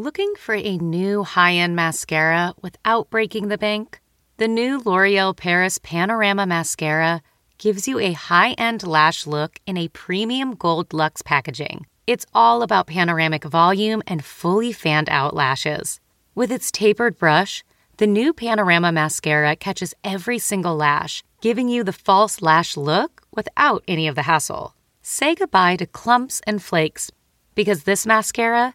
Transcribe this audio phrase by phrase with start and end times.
[0.00, 4.00] Looking for a new high end mascara without breaking the bank?
[4.36, 7.20] The new L'Oreal Paris Panorama Mascara
[7.58, 11.84] gives you a high end lash look in a premium gold luxe packaging.
[12.06, 15.98] It's all about panoramic volume and fully fanned out lashes.
[16.32, 17.64] With its tapered brush,
[17.96, 23.82] the new Panorama Mascara catches every single lash, giving you the false lash look without
[23.88, 24.76] any of the hassle.
[25.02, 27.10] Say goodbye to clumps and flakes
[27.56, 28.74] because this mascara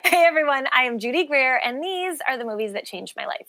[0.04, 3.46] Hey everyone, I am Judy Greer, and these are the movies that changed my life.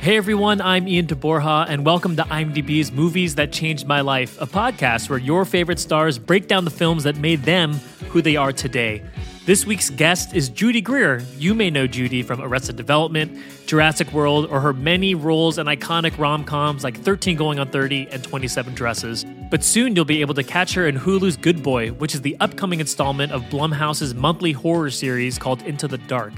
[0.00, 4.46] Hey everyone, I'm Ian DeBorja, and welcome to IMDb's Movies That Changed My Life, a
[4.46, 7.74] podcast where your favorite stars break down the films that made them
[8.08, 9.02] who they are today.
[9.48, 11.24] This week's guest is Judy Greer.
[11.38, 13.32] You may know Judy from Arrested Development,
[13.64, 18.08] Jurassic World, or her many roles in iconic rom coms like 13 Going on 30
[18.10, 19.24] and 27 Dresses.
[19.50, 22.36] But soon you'll be able to catch her in Hulu's Good Boy, which is the
[22.40, 26.34] upcoming installment of Blumhouse's monthly horror series called Into the Dark.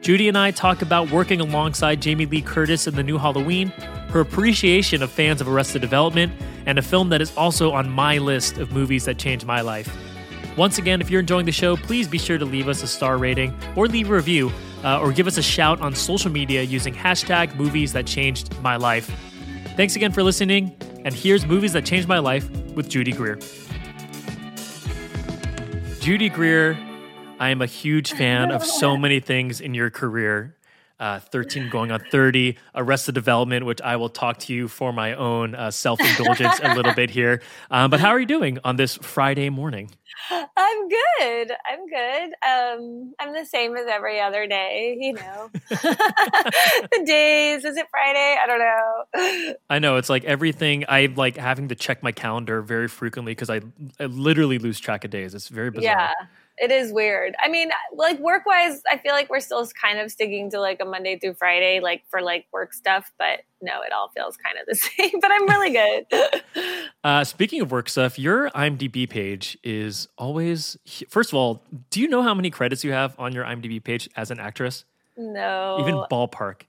[0.00, 3.68] Judy and I talk about working alongside Jamie Lee Curtis in the new Halloween,
[4.08, 6.32] her appreciation of fans of Arrested Development,
[6.64, 9.94] and a film that is also on my list of movies that changed my life.
[10.58, 13.16] Once again, if you're enjoying the show, please be sure to leave us a star
[13.16, 14.50] rating or leave a review
[14.82, 18.74] uh, or give us a shout on social media using hashtag movies that changed my
[18.74, 19.08] life.
[19.76, 23.38] Thanks again for listening, and here's Movies That Changed My Life with Judy Greer.
[26.00, 26.76] Judy Greer,
[27.38, 30.56] I am a huge fan of so many things in your career.
[31.00, 35.14] Uh, 13 going on 30, Arrested Development, which I will talk to you for my
[35.14, 37.40] own uh, self indulgence a little bit here.
[37.70, 39.90] Um, but how are you doing on this Friday morning?
[40.30, 41.52] I'm good.
[41.70, 42.32] I'm good.
[42.44, 45.50] Um, I'm the same as every other day, you know.
[45.68, 48.36] the days, is it Friday?
[48.42, 49.54] I don't know.
[49.70, 50.84] I know it's like everything.
[50.88, 53.60] I like having to check my calendar very frequently because I,
[54.00, 55.34] I literally lose track of days.
[55.34, 55.94] It's very bizarre.
[55.94, 56.12] Yeah
[56.60, 57.34] it is weird.
[57.42, 60.80] I mean, like work wise, I feel like we're still kind of sticking to like
[60.80, 63.12] a Monday through Friday, like for like work stuff.
[63.18, 64.74] But no, it all feels kind of the
[65.10, 65.20] same.
[65.20, 66.42] But I'm really good.
[67.04, 70.76] uh, speaking of work stuff, your IMDb page is always.
[71.08, 74.08] First of all, do you know how many credits you have on your IMDb page
[74.16, 74.84] as an actress?
[75.16, 76.62] No, even ballpark.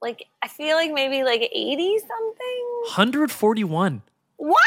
[0.00, 2.82] Like I feel like maybe like eighty something.
[2.86, 4.02] Hundred forty one.
[4.36, 4.58] What?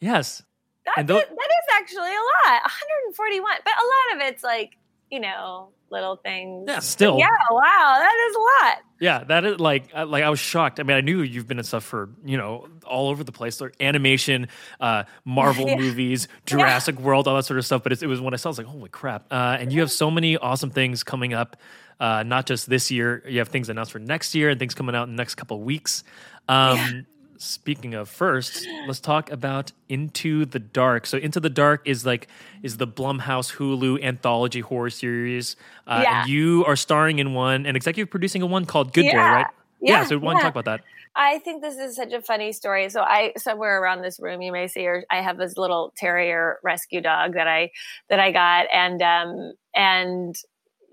[0.00, 0.42] Yes.
[0.84, 4.42] That's and those, a, that is actually a lot 141 but a lot of it's
[4.42, 4.76] like
[5.10, 6.64] you know little things.
[6.66, 7.12] Yeah still.
[7.12, 8.78] but yeah wow that is a lot.
[9.00, 10.80] Yeah that is like like i was shocked.
[10.80, 13.60] I mean i knew you've been in stuff for you know all over the place
[13.60, 14.48] like animation
[14.80, 15.76] uh marvel yeah.
[15.76, 17.04] movies jurassic yeah.
[17.04, 18.66] world all that sort of stuff but it was when i saw i was like
[18.66, 21.56] holy crap uh and you have so many awesome things coming up
[22.00, 23.22] uh not just this year.
[23.28, 25.58] You have things announced for next year and things coming out in the next couple
[25.58, 26.02] of weeks
[26.48, 27.00] um yeah
[27.38, 31.06] speaking of first, let's talk about Into the Dark.
[31.06, 32.28] So Into the Dark is like
[32.62, 35.56] is the Blumhouse Hulu anthology horror series.
[35.86, 36.22] Uh, yeah.
[36.22, 39.12] And you are starring in one and executive producing a one called Good yeah.
[39.12, 39.46] Boy, right?
[39.80, 40.00] Yeah.
[40.00, 40.84] yeah so why don't talk about that?
[41.16, 42.88] I think this is such a funny story.
[42.88, 46.58] So I somewhere around this room you may see or I have this little terrier
[46.62, 47.70] rescue dog that I
[48.08, 50.34] that I got and um and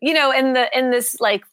[0.01, 1.43] you know in the in this like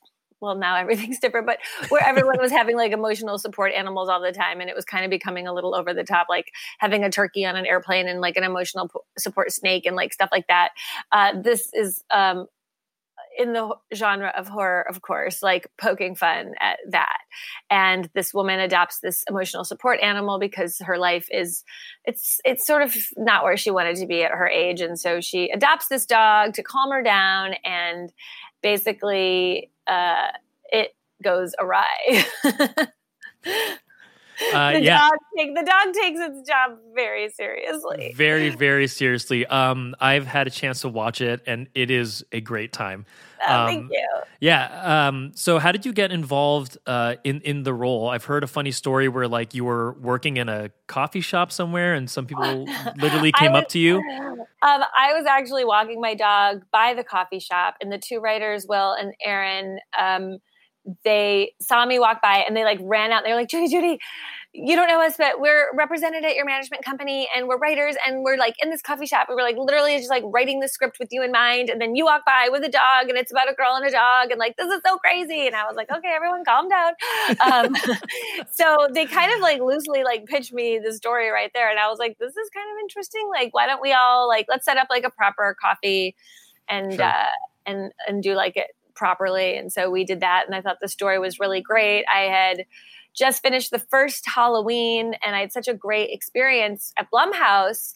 [0.41, 4.33] well now everything's different but where everyone was having like emotional support animals all the
[4.33, 7.11] time and it was kind of becoming a little over the top like having a
[7.11, 10.71] turkey on an airplane and like an emotional support snake and like stuff like that
[11.13, 12.47] uh, this is um,
[13.39, 17.19] in the genre of horror, of course, like poking fun at that.
[17.71, 21.65] And this woman adopts this emotional support animal because her life is
[22.05, 24.81] it's it's sort of not where she wanted to be at her age.
[24.81, 28.13] And so she adopts this dog to calm her down and
[28.63, 30.29] basically uh,
[30.73, 32.25] it goes awry.
[34.53, 34.99] Uh, the yeah.
[34.99, 38.13] dog take, the dog takes its job very seriously.
[38.17, 39.45] Very, very seriously.
[39.47, 43.05] Um, I've had a chance to watch it, and it is a great time.
[43.47, 44.09] Oh, Um, thank you.
[44.41, 45.09] Yeah.
[45.09, 48.09] Um, so, how did you get involved uh, in in the role?
[48.09, 51.95] I've heard a funny story where like you were working in a coffee shop somewhere,
[51.95, 53.97] and some people literally came up to you.
[53.99, 58.67] Um, I was actually walking my dog by the coffee shop, and the two writers,
[58.69, 60.39] Will and Aaron, um,
[61.05, 63.25] they saw me walk by and they like ran out.
[63.25, 63.99] They were like, Judy, Judy,
[64.55, 68.25] you don't know us, but we're represented at your management company and we're writers and
[68.25, 69.27] we're like in this coffee shop.
[69.29, 71.69] And we're like literally just like writing the script with you in mind.
[71.69, 73.91] And then you walk by with a dog and it's about a girl and a
[73.91, 74.31] dog.
[74.31, 75.47] And like, this is so crazy.
[75.47, 76.93] And I was like, okay, everyone calm down.
[77.41, 77.77] Um,
[78.51, 81.71] so they kind of like loosely like pitched me the story right there.
[81.71, 83.29] And I was like, this is kind of interesting.
[83.31, 86.17] Like, why don't we all like, let's set up like a proper coffee
[86.69, 87.05] and, Sure.
[87.05, 87.31] uh,
[87.67, 88.69] and, and do like it
[88.99, 89.57] properly.
[89.57, 90.45] And so we did that.
[90.47, 92.05] And I thought the story was really great.
[92.13, 92.67] I had
[93.15, 97.95] just finished the first Halloween and I had such a great experience at Blumhouse.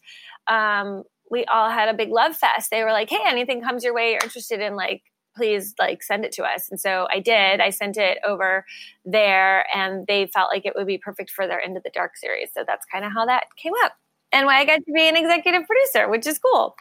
[0.48, 2.70] Um, we all had a big love fest.
[2.70, 5.02] They were like, Hey, anything comes your way you're interested in, like,
[5.36, 6.68] please like send it to us.
[6.70, 7.60] And so I did.
[7.60, 8.64] I sent it over
[9.04, 12.50] there and they felt like it would be perfect for their Into the Dark series.
[12.54, 13.92] So that's kind of how that came up.
[14.32, 16.74] And why I got to be an executive producer, which is cool.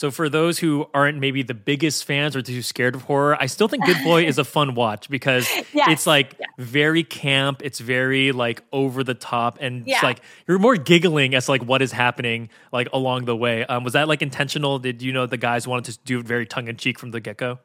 [0.00, 3.44] So, for those who aren't maybe the biggest fans or too scared of horror, I
[3.44, 5.88] still think Good Boy is a fun watch because Yes.
[5.90, 6.46] it's like Yeah.
[6.56, 7.60] very camp.
[7.62, 11.82] It's very like over the top, and it's like you're more giggling as like what
[11.82, 13.66] is happening like along the way.
[13.66, 14.78] Um, was that like intentional?
[14.78, 17.20] Did you know the guys wanted to do it very tongue in cheek from the
[17.20, 17.58] get go?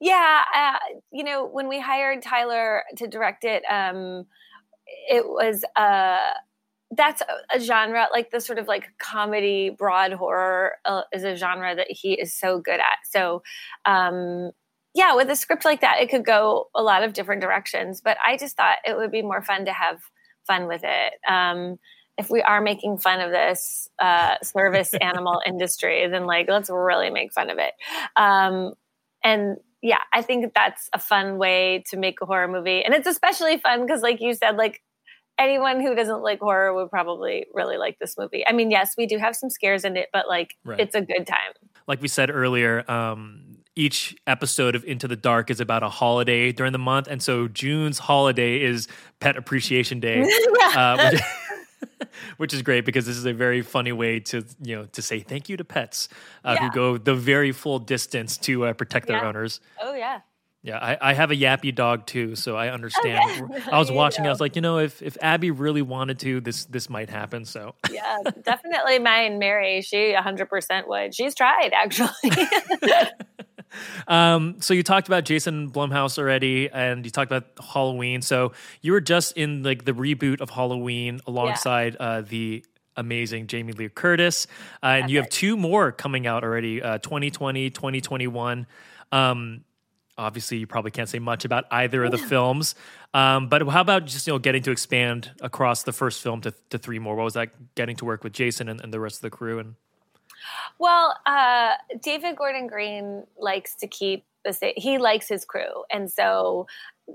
[0.00, 0.78] Yeah, uh,
[1.10, 4.24] you know, when we hired Tyler to direct it, um,
[5.10, 6.30] it was uh,
[6.90, 11.36] that's a, a genre like the sort of like comedy broad horror uh, is a
[11.36, 12.98] genre that he is so good at.
[13.04, 13.42] So,
[13.84, 14.50] um,
[14.94, 18.00] yeah, with a script like that, it could go a lot of different directions.
[18.00, 20.00] But I just thought it would be more fun to have
[20.46, 21.12] fun with it.
[21.28, 21.76] Um,
[22.16, 27.10] if we are making fun of this uh, service animal industry, then like let's really
[27.10, 27.72] make fun of it.
[28.16, 28.72] Um,
[29.22, 32.82] and yeah, I think that's a fun way to make a horror movie.
[32.82, 34.82] And it's especially fun because, like you said, like
[35.38, 38.44] anyone who doesn't like horror would probably really like this movie.
[38.46, 40.80] I mean, yes, we do have some scares in it, but like Right.
[40.80, 41.52] it's a good time.
[41.86, 46.50] Like we said earlier, um, each episode of Into the Dark is about a holiday
[46.52, 48.88] during the month, and so June's holiday is
[49.20, 50.22] Pet Appreciation Day.
[50.74, 51.20] uh, which,
[52.38, 55.20] which is great because this is a very funny way to you know to say
[55.20, 56.08] thank you to pets
[56.44, 59.28] uh, who go the very full distance to uh, protect their Yeah.
[59.28, 59.60] owners.
[59.82, 60.20] Oh yeah.
[60.66, 63.50] Yeah, I, I have a yappy dog too, so I understand.
[63.52, 63.62] Okay.
[63.72, 66.64] I was watching, I was like, you know, if if Abby really wanted to, this
[66.64, 67.44] this might happen.
[67.44, 69.80] So Yeah, definitely mine, Mary.
[69.80, 71.14] She 100% would.
[71.14, 72.10] She's tried, actually.
[74.08, 78.22] Um, so you talked about Jason Blumhouse already, and you talked about Halloween.
[78.22, 82.64] So you were just in like the reboot of Halloween alongside uh, the
[82.96, 84.46] amazing Jamie Lee Curtis,
[84.82, 88.66] uh, and you have two more coming out already: uh, 2020, 2021.
[89.12, 89.64] Um,
[90.18, 92.74] obviously, you probably can't say much about either of the films.
[93.14, 96.54] Um, but how about just you know getting to expand across the first film to,
[96.70, 97.16] to three more?
[97.16, 99.58] What was that getting to work with Jason and, and the rest of the crew?
[99.58, 99.74] And
[100.78, 104.74] Well, uh, David Gordon Green likes to keep the same.
[104.76, 106.66] He likes his crew, and so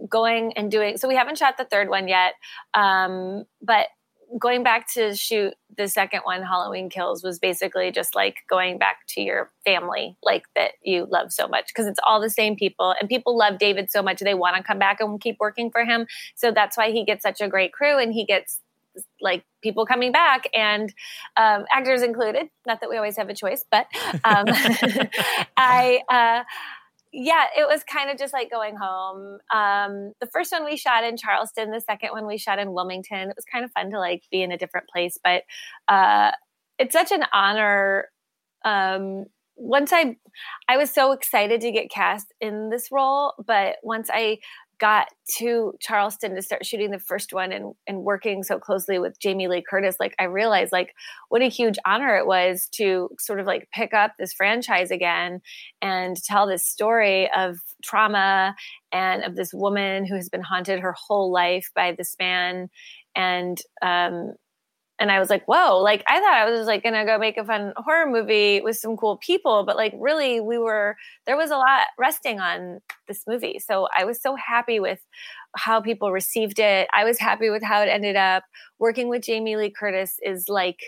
[0.09, 0.98] going and doing.
[0.98, 2.33] So we haven't shot the third one yet,
[2.74, 3.88] um, but
[4.39, 8.98] going back to shoot the second one, Halloween Kills, was basically just like going back
[9.10, 12.95] to your family, like that you love so much, because it's all the same people,
[13.00, 15.86] and people love David so much they want to come back and keep working for
[15.86, 16.07] him.
[16.36, 18.60] So that's why he gets such a great crew, and he gets
[19.22, 20.94] like people coming back and
[21.38, 22.48] um, actors included.
[22.67, 23.88] Not that we always have a choice, but
[24.24, 24.46] um,
[25.58, 26.44] I, uh,
[27.13, 29.39] yeah, it was kind of just like going home.
[29.53, 33.30] Um, the first one we shot in Charleston, the second one we shot in Wilmington.
[33.30, 35.44] It was kind of fun to like be in a different place, but
[35.88, 36.32] uh,
[36.80, 38.06] it's such an honor.
[38.63, 39.25] Um,
[39.58, 40.15] once I,
[40.70, 44.39] I was so excited to get cast in this role, but once I
[44.82, 49.20] got to Charleston to start shooting the first one and, and working so closely with
[49.20, 50.94] Jamie Lee Curtis, like I realized like
[51.30, 55.42] what a huge honor it was to sort of like pick up this franchise again
[55.84, 58.56] and tell this story of trauma
[58.92, 62.68] and of this woman who has been haunted her whole life by this man.
[63.16, 64.34] And um
[65.01, 67.43] and I was like, whoa, like I thought I was like gonna go make a
[67.43, 71.58] fun horror movie with some cool people, but like really we were there was a
[71.58, 73.60] lot resting on this movie.
[73.60, 75.00] So I was so happy with
[75.58, 76.88] how people received it.
[76.93, 78.43] I was happy with how it ended up.
[78.79, 80.79] Working with Jamie Lee Curtis is like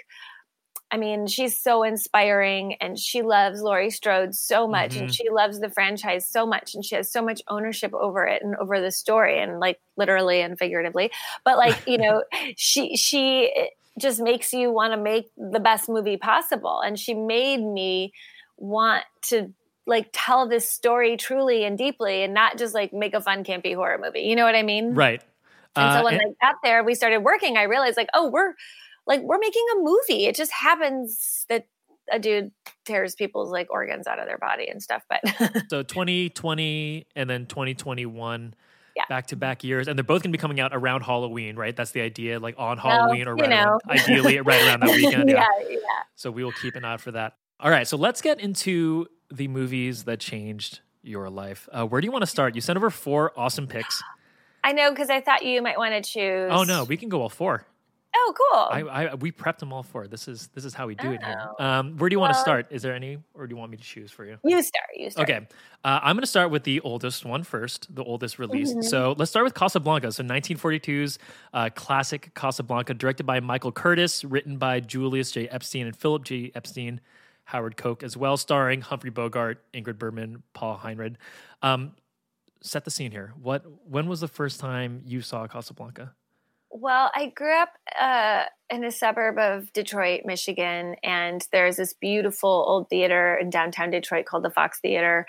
[0.92, 5.02] I mean, she's so inspiring and she loves Laurie Strode so much Mhm.
[5.02, 8.44] and she loves the franchise so much and she has so much ownership over it
[8.44, 11.12] and over the story and like literally and figuratively.
[11.46, 12.24] But like, you know,
[12.58, 13.52] she she
[14.00, 18.12] just makes you want to make the best movie possible and she made me
[18.58, 19.54] want to
[19.86, 23.76] like tell this story truly and deeply and not just like make a fun campy
[23.76, 24.22] horror movie.
[24.22, 24.94] You know what I mean?
[24.96, 25.22] Right.
[25.76, 27.58] And Uh, so when and- I got there, we started working.
[27.58, 28.54] I realized like, oh, we're
[29.06, 30.26] like we're making a movie.
[30.28, 31.68] It just happens that
[32.12, 32.52] a dude
[32.86, 35.04] tears people's like organs out of their body and stuff.
[35.10, 35.22] But
[35.70, 38.58] so 2020 and then 2021 Yeah.
[39.10, 41.76] Back to back years and they're both going to be coming out around halloween right?
[41.76, 45.46] That's the idea like on halloween or right around, ideally right around that weekend yeah.
[45.62, 45.78] yeah, yeah.
[46.16, 47.36] so we will keep an eye out for that.
[47.60, 51.68] All right so let's get into the movies that changed your life.
[51.72, 52.56] Uh, where do you want to start?
[52.56, 54.02] You sent over four awesome picks.
[54.64, 56.50] I know because I thought you might want to choose.
[56.52, 57.66] oh no we can go all four
[58.16, 58.68] Oh, cool.
[58.90, 61.24] I, I we prepped them all four this is this is how we do it
[61.24, 61.64] here Oh.
[61.66, 63.78] um where do you want to start is there any or do you want me
[63.78, 64.86] to choose for you you start.
[64.96, 65.30] You start.
[65.30, 65.48] Okay,
[65.84, 68.72] uh, I'm going to start with the oldest one first, the oldest release.
[68.72, 68.82] Mm-hmm.
[68.82, 70.12] So let's start with Casablanca.
[70.12, 71.18] So 1942's
[71.54, 75.48] uh, classic Casablanca, directed by Michael Curtiz, written by Julius J.
[75.50, 76.52] Epstein and Philip J.
[76.56, 77.02] Epstein,
[77.46, 81.14] Howard Koch as well, starring Humphrey Bogart, Ingrid Bergman, Paul Heinrich.
[81.62, 81.94] Um,
[82.62, 83.34] set the scene here.
[83.42, 83.66] What?
[83.90, 86.14] When was the first time you saw Casablanca?
[86.76, 87.70] Well, I grew up
[88.02, 93.92] uh, in a suburb of Detroit, Michigan, and there's this beautiful old theater in downtown
[93.92, 95.28] Detroit called the Fox Theater.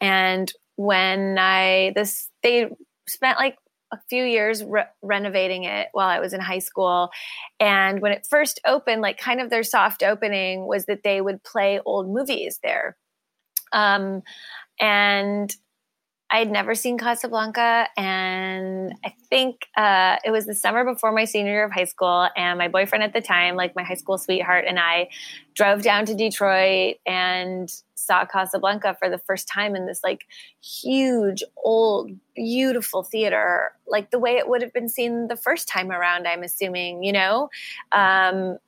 [0.00, 2.70] And when I this they
[3.06, 3.58] spent like
[3.92, 7.10] a few years re- renovating it while I was in high school.
[7.60, 11.44] And when it first opened, like kind of their soft opening was that they would
[11.44, 12.96] play old movies there.
[13.70, 14.22] Um,
[14.80, 15.54] and
[16.30, 21.24] I had never seen Casablanca, and I think uh, it was the summer before my
[21.24, 22.28] senior year of high school.
[22.36, 25.08] And my boyfriend at the time, like my high school sweetheart, and I
[25.54, 30.26] drove down to Detroit and saw Casablanca for the first time in this like
[30.60, 35.92] huge, old, beautiful theater, like the way it would have been seen the first time
[35.92, 36.26] around.
[36.26, 37.50] I'm assuming, you know.
[37.92, 38.58] Um,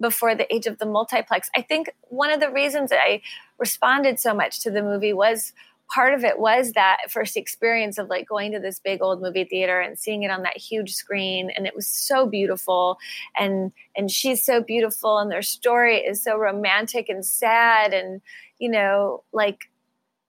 [0.00, 1.50] before the age of the multiplex.
[1.56, 3.20] I think one of the reasons I
[3.58, 5.52] responded so much to the movie was
[5.92, 9.44] part of it was that first experience of like going to this big old movie
[9.44, 12.98] theater and seeing it on that huge screen and it was so beautiful
[13.38, 18.20] and and she's so beautiful and their story is so romantic and sad and
[18.58, 19.70] you know like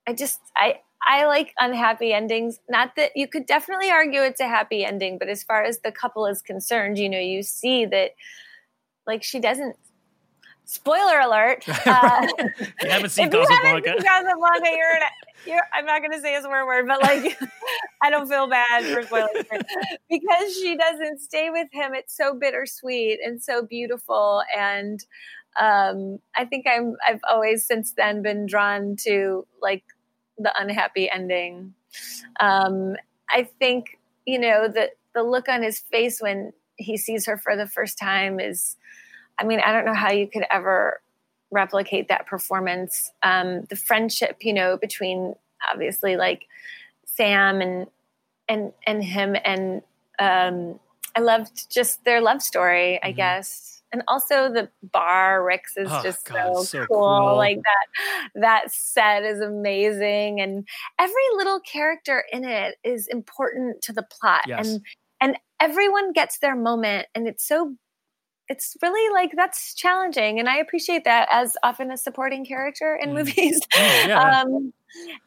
[0.07, 2.59] I just I I like unhappy endings.
[2.69, 5.91] Not that you could definitely argue it's a happy ending, but as far as the
[5.91, 8.11] couple is concerned, you know, you see that
[9.07, 9.75] like she doesn't
[10.69, 15.01] spoiler alert uh, If you haven't seen if you Casablanca, Casablanca, you're, an,
[15.47, 17.39] you're I'm not going to say a swear word, but like
[18.03, 21.95] I don't feel bad for spoiling it because she doesn't stay with him.
[21.95, 25.03] It's so bittersweet and so beautiful, and
[25.59, 29.83] um, I think I'm I've always since then been drawn to like
[30.37, 31.73] the unhappy ending.
[32.39, 32.95] Um,
[33.31, 33.97] I think
[34.27, 37.97] you know the the look on his face when he sees her for the first
[37.97, 38.75] time is.
[39.39, 41.01] I mean, I don't know how you could ever
[41.51, 43.11] replicate that performance.
[43.23, 45.35] Um, the friendship, you know, between
[45.71, 46.43] obviously like
[47.05, 47.87] Sam and
[48.47, 49.81] and and him, and
[50.19, 50.79] um,
[51.15, 53.15] I loved just their love story, I Mhm.
[53.15, 53.81] guess.
[53.91, 57.05] And also the bar, Rick's is Oh, just God, so, so cool.
[57.05, 57.37] cool.
[57.37, 60.67] Like that, that set is amazing, and
[60.99, 64.67] every little character in it is important to the plot, Yes.
[64.67, 64.81] and
[65.21, 67.75] and everyone gets their moment, and it's so
[68.49, 73.11] it's really like that's challenging and i appreciate that as often a supporting character in
[73.11, 73.13] Mm.
[73.13, 74.41] movies Oh, yeah.
[74.43, 74.73] um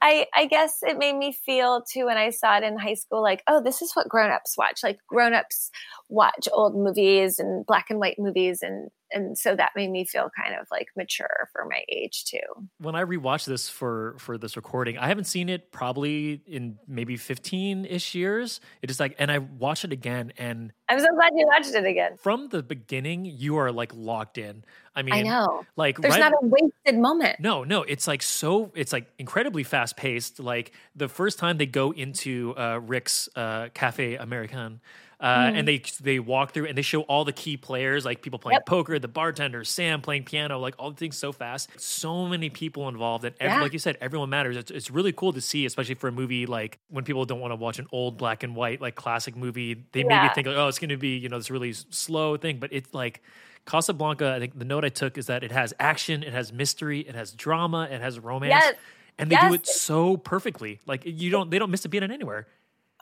[0.02, 3.22] i i guess it made me feel too when i saw it in high school
[3.22, 5.70] like oh this is what grown-ups watch like grown-ups
[6.08, 10.30] watch old movies and black and white movies and and so that made me feel
[10.36, 12.38] kind of like mature for my age too
[12.78, 17.16] when I rewatched this for for this recording, I haven't seen it probably in maybe
[17.16, 18.60] 15 ish years.
[18.82, 21.86] It is like, and I watched it again, and i'm so glad you watched it
[21.86, 24.64] again from the beginning, you are like locked in.
[24.94, 28.22] I mean, i know like there's right, not a wasted moment no, no, it's like
[28.22, 30.38] so, it's like incredibly fast paced.
[30.38, 34.80] Like the first time they go into uh, Rick's uh, Cafe American.
[35.22, 35.58] Uh, Mm.
[35.58, 38.56] And they they walk through and they show all the key players, like people playing
[38.56, 38.66] Yep.
[38.66, 41.70] poker, the bartender, Sam playing piano, like all the things so fast.
[41.80, 43.62] So many people involved, and every, Yeah.
[43.62, 44.56] like you said, everyone matters.
[44.56, 47.52] It's, it's really cool to see, especially for a movie like when people don't want
[47.52, 49.74] to watch an old black and white like classic movie.
[49.92, 50.32] They maybe Yeah.
[50.34, 52.92] think, like, oh, it's going to be you know this really slow thing, but it's
[52.92, 53.22] like
[53.64, 54.32] Casablanca.
[54.34, 57.14] I think the note I took is that it has action, it has mystery, it
[57.14, 58.74] has drama, it has romance, Yes.
[59.18, 60.80] and they do it so perfectly.
[60.84, 62.48] Like you don't, they don't miss a beat on anywhere.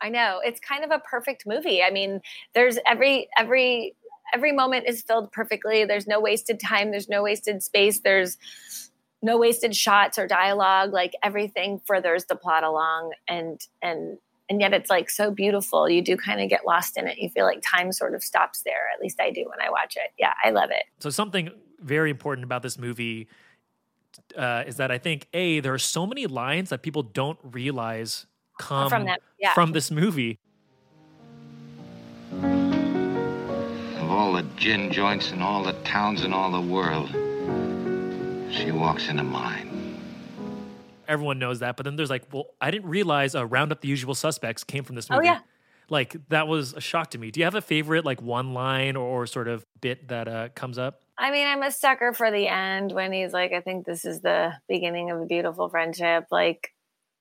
[0.00, 0.40] I know.
[0.44, 1.82] It's kind of a perfect movie.
[1.82, 2.20] I mean,
[2.54, 3.94] there's every every
[4.34, 5.84] every moment is filled perfectly.
[5.84, 6.90] There's no wasted time.
[6.90, 8.00] There's no wasted space.
[8.00, 8.38] There's
[9.22, 10.92] no wasted shots or dialogue.
[10.92, 15.88] Like everything furthers the plot along, and and and yet it's like so beautiful.
[15.88, 17.18] You do kind of get lost in it.
[17.18, 18.88] You feel like time sort of stops there.
[18.94, 20.12] At least I do when I watch it.
[20.18, 20.84] Yeah, I love it.
[20.98, 23.28] So something very important about this movie
[24.36, 28.26] uh, is that I think a there are so many lines that people don't realize
[28.60, 29.54] come From that- yeah.
[29.54, 30.38] from this movie.
[32.32, 37.10] Of all the gin joints in all the towns in all the world,
[38.52, 39.68] she walks into mine.
[41.08, 43.88] Everyone knows that, but then there's like, well, I didn't realize uh, Round Up the
[43.88, 45.26] Usual Suspects came from this movie.
[45.28, 45.40] Oh, movie.
[45.40, 45.40] yeah.
[45.88, 47.32] Like that was a shock to me.
[47.32, 50.78] Do you have a favorite like one line or, sort of bit that uh, comes
[50.78, 51.00] up?
[51.18, 54.20] I mean, I'm a sucker for the end when he's like, I think this is
[54.20, 56.26] the beginning of a beautiful friendship.
[56.30, 56.72] Like,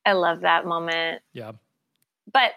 [0.10, 1.22] I love that moment.
[1.34, 1.51] Yeah.
[2.32, 2.51] But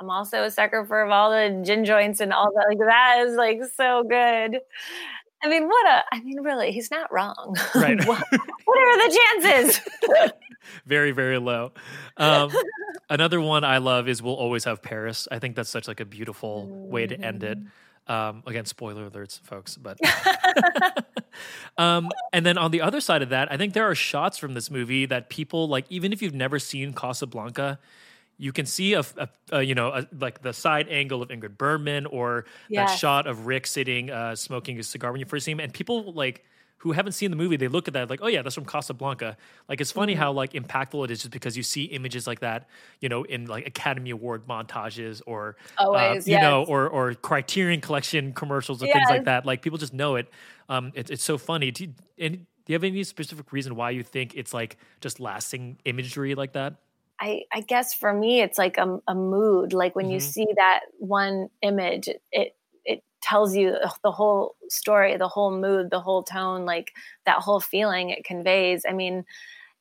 [0.00, 2.66] I'm also a sucker for all the gin joints and all that.
[2.68, 4.60] Like, that is like so good.
[5.42, 7.56] I mean, what a, I mean, really, he's not wrong.
[7.74, 8.02] Right.
[8.06, 8.24] what,
[8.64, 9.80] what are the chances?
[10.86, 11.72] very very low
[12.16, 12.50] um,
[13.10, 16.04] another one i love is we'll always have paris i think that's such like a
[16.04, 17.58] beautiful way to end it
[18.06, 19.98] um, again spoiler alerts folks but
[21.78, 24.54] um, and then on the other side of that i think there are shots from
[24.54, 27.78] this movie that people like even if you've never seen casablanca
[28.36, 31.56] you can see a, a, a you know a, like the side angle of ingrid
[31.56, 35.52] bergman or that shot of rick sitting uh, smoking a cigar when you first see
[35.52, 36.44] him and people like
[36.84, 39.36] who haven't seen the movie, they look at that like, oh yeah, that's from Casablanca.
[39.68, 40.00] Like it's Mm-hmm.
[40.00, 42.68] funny how like impactful it is just because you see images like that,
[43.00, 45.56] you know, in like Academy Award montages or
[45.92, 49.46] uh, Always, you know, or or Criterion Collection commercials or things like that.
[49.46, 50.28] Like people just know it.
[50.68, 51.70] Um, it's it's so funny.
[51.70, 55.20] Do you, and do you have any specific reason why you think it's like just
[55.20, 56.76] lasting imagery like that?
[57.20, 59.72] I, I guess for me, it's like a, a mood.
[59.72, 60.20] Like when you Mhm.
[60.20, 62.56] see that one image, it
[63.24, 66.92] tells you the whole story, the whole mood, the whole tone, like
[67.26, 68.84] that whole feeling it conveys.
[68.88, 69.24] I mean,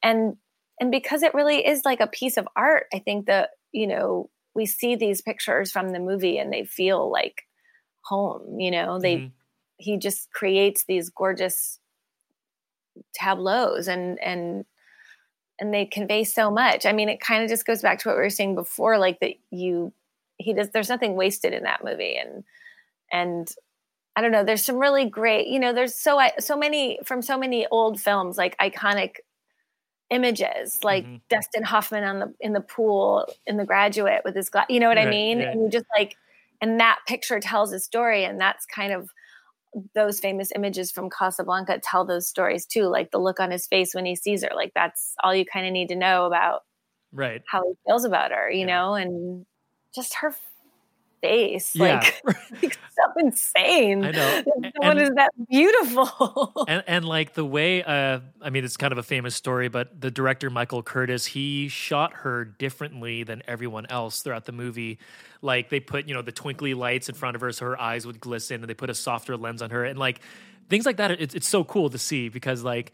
[0.03, 0.37] and
[0.79, 4.29] and because it really is like a piece of art, I think that you know
[4.55, 7.43] we see these pictures from the movie and they feel like
[8.03, 8.59] home.
[8.59, 9.31] You know, they Mhm.
[9.77, 11.79] he just creates these gorgeous
[13.13, 14.65] tableaus and and
[15.59, 16.85] and they convey so much.
[16.85, 19.19] I mean, it kind of just goes back to what we were saying before, like
[19.21, 19.93] that you
[20.37, 22.43] he does there's nothing wasted in that movie and
[23.13, 23.49] and
[24.15, 27.37] I don't know, there's some really great, you know, there's so so many from so
[27.37, 29.17] many old films like iconic
[30.09, 31.23] images like Mhm.
[31.29, 34.87] Dustin Hoffman on the in the pool in the graduate with his glass, you know
[34.89, 35.41] what I mean?
[35.41, 35.53] yeah.
[35.53, 36.15] And you just like
[36.61, 39.09] and that picture tells a story and that's kind of
[39.95, 42.83] those famous images from Casablanca tell those stories too.
[42.85, 45.65] Like the look on his face when he sees her, like that's all you kind
[45.67, 46.61] of need to know about
[47.13, 47.43] Right.
[47.45, 48.67] how he feels about her, you Yeah.
[48.67, 49.45] know, and
[49.95, 50.33] just her
[51.23, 52.01] face, Yeah.
[52.01, 52.21] like,
[52.63, 54.03] like so insane.
[54.03, 54.41] I know.
[55.01, 56.65] Is that beautiful.
[56.67, 59.99] and and like the way uh i mean it's kind of a famous story but
[59.99, 64.99] the director michael curtiz he shot her differently than everyone else throughout the movie
[65.41, 68.05] like they put you know the twinkly lights in front of her so her eyes
[68.05, 70.19] would glisten and they put a softer lens on her and like
[70.69, 72.91] things like that it's, it's so cool to see because like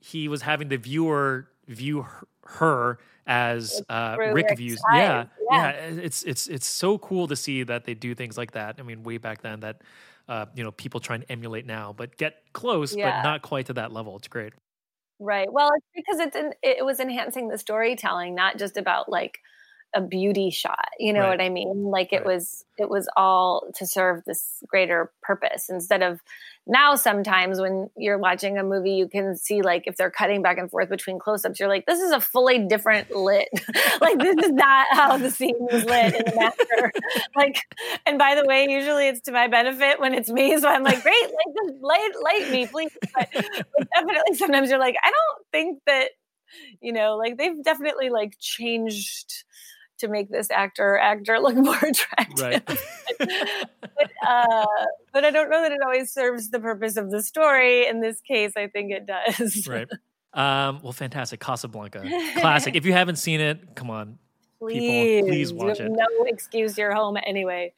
[0.00, 2.98] he was having the viewer view her, her
[3.30, 4.82] as uh, Rick views.
[4.92, 5.70] Yeah, yeah.
[5.70, 8.76] yeah, It's it's it's so cool to see that they do things like that.
[8.78, 9.82] I mean, way back then that
[10.28, 13.72] uh, you know people try and emulate now, but get close, but not quite to
[13.74, 14.16] that level.
[14.16, 14.52] It's great.
[15.20, 15.50] right.
[15.50, 19.38] Well, it's because it's in, it was enhancing the storytelling, not just about like
[19.94, 20.88] a beauty shot.
[20.98, 21.30] You know Right.
[21.30, 21.84] what I mean?
[21.84, 22.26] Like it Right.
[22.26, 26.20] was it was all to serve this greater purpose instead of
[26.66, 30.58] now sometimes when you're watching a movie you can see like if they're cutting back
[30.58, 33.48] and forth between close-ups you're like this is a fully different lit
[34.00, 36.92] like this is not how the scene was lit in the master
[37.36, 37.60] like
[38.06, 41.02] and by the way usually it's to my benefit when it's me so i'm like
[41.02, 45.46] great light, this- light, light me please but, but definitely sometimes you're like i don't
[45.52, 46.10] think that
[46.80, 49.44] you know like they've definitely like changed
[50.00, 52.62] to make this actor or actor look more attractive Right.
[52.66, 54.66] but uh,
[55.12, 57.86] but I don't know that it always serves the purpose of the story.
[57.86, 59.66] In this case, I think it does.
[59.68, 59.88] right.
[60.32, 61.40] Um, well, fantastic.
[61.40, 62.00] Casablanca.
[62.38, 62.74] Classic.
[62.76, 64.18] if you haven't seen it, come on.
[64.60, 65.92] Please, please you watch have it.
[65.92, 66.76] No excuse.
[66.78, 67.72] You're home anyway.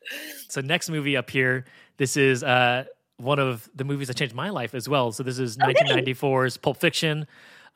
[0.49, 1.65] So next movie up here,
[1.97, 2.85] this is uh,
[3.19, 5.13] one of the movies that changed my life as well.
[5.13, 7.27] So this is 1994's Pulp Fiction,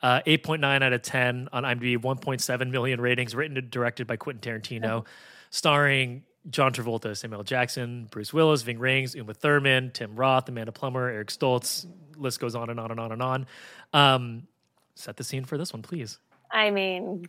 [0.01, 4.61] uh, 8.9 out of 10 on IMDb, 1.7 million ratings, written and directed by Quentin
[4.61, 5.05] Tarantino,
[5.49, 11.09] starring John Travolta, Samuel Jackson, Bruce Willis, Ving Rhames, Uma Thurman, Tim Roth, Amanda Plummer,
[11.09, 11.85] Eric Stoltz.
[12.15, 13.47] List goes on and on and on and on.
[13.93, 14.47] Um,
[14.95, 16.19] set the scene for this one, please.
[16.51, 17.25] I mean,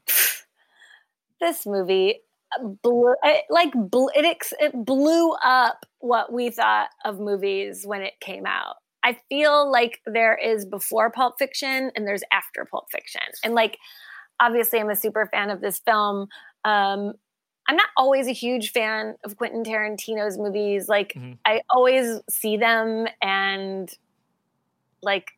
[1.41, 2.21] this movie.
[2.83, 8.15] blew it, like blew, it, it blew up what we thought of movies when it
[8.21, 8.77] came out.
[9.05, 13.23] I feel like there is before Pulp Fiction and there's after Pulp Fiction.
[13.45, 13.79] And like
[14.41, 16.29] obviously I'm a super fan of this film.
[16.65, 17.15] Um
[17.69, 20.89] I'm not always a huge fan of Quentin Tarantino's movies.
[20.89, 21.35] Like mm-hmm.
[21.45, 23.93] I always see them and
[25.03, 25.33] like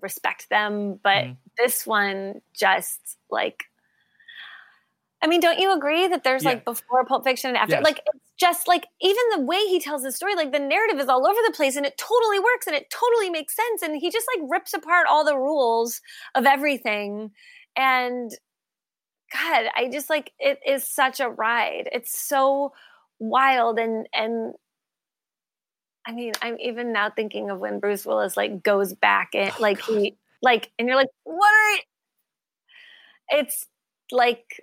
[0.00, 1.32] respect them, but mm-hmm.
[1.58, 3.64] this one just like
[5.20, 6.50] I mean, don't you agree that there's yeah.
[6.50, 7.76] like before Pulp Fiction and after?
[7.76, 7.84] Yes.
[7.84, 11.08] Like, it's just like even the way he tells the story, like the narrative is
[11.08, 13.82] all over the place and it totally works and it totally makes sense.
[13.82, 16.00] And he just like rips apart all the rules
[16.34, 17.32] of everything.
[17.76, 18.30] And
[19.32, 21.88] God, I just like it is such a ride.
[21.92, 22.72] It's so
[23.18, 24.54] wild and and
[26.06, 29.60] I mean, I'm even now thinking of when Bruce Willis like goes back and oh,
[29.62, 29.98] like God.
[29.98, 31.80] he like and you're like, what are you?
[33.30, 33.66] It's
[34.10, 34.60] like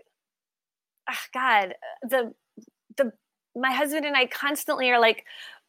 [1.09, 2.33] oh God, uh, the
[2.97, 3.11] the
[3.55, 5.25] my husband and I constantly are like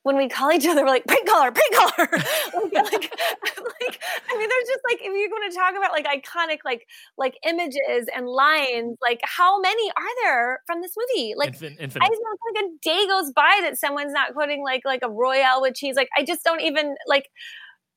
[0.06, 2.08] when we call each other, we're like prank caller, prank caller.
[2.12, 6.58] like, like, I mean, there's just like if you're going to talk about like iconic
[6.64, 6.86] like
[7.18, 11.34] like images and lines, like how many are there from this movie?
[11.36, 12.04] Like, Infin- infinite.
[12.04, 15.60] I don't like a day goes by that someone's not quoting like like a royale
[15.60, 15.96] with cheese.
[15.96, 17.28] Like, I just don't even like.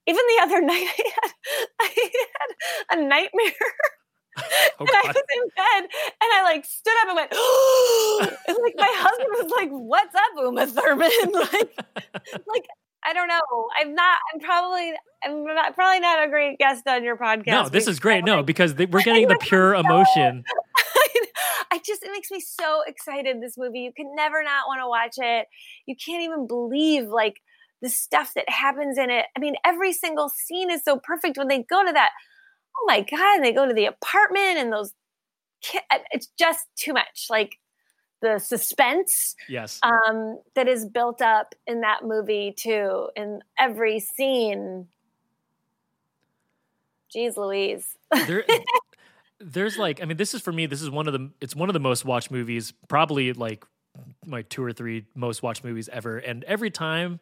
[0.06, 0.88] Even the other night,
[1.78, 2.10] I had,
[2.90, 3.52] I had a nightmare
[4.80, 5.90] Oh, and I was in bed
[6.22, 7.32] and I like stood up and went,
[8.48, 11.10] and like my husband was like, What's up, Uma Thurman?
[11.34, 11.78] like,
[12.48, 12.66] like
[13.04, 13.68] I don't know.
[13.78, 14.18] I'm not.
[14.32, 14.92] I'm probably.
[15.22, 17.46] I'm not, probably not a great guest on your podcast.
[17.46, 18.24] No, this is great.
[18.24, 20.44] No, because they, we're getting the pure emotion.
[21.70, 23.40] I just it makes me so excited.
[23.40, 25.46] This movie, you can never not want to watch it.
[25.86, 27.40] You can't even believe like
[27.80, 29.26] the stuff that happens in it.
[29.36, 32.10] I mean, every single scene is so perfect when they go to that
[32.76, 34.92] oh my god and they go to the apartment and those
[36.10, 37.58] it's just too much like
[38.22, 39.80] the suspense yes.
[39.82, 44.86] um that is built up in that movie too in every scene.
[47.14, 47.96] Jeez louise.
[48.26, 48.44] There,
[49.40, 51.68] there's like i mean this is for me this is one of the it's one
[51.68, 53.64] of the most watched movies probably like
[54.26, 57.20] my two or three most watched movies ever and every time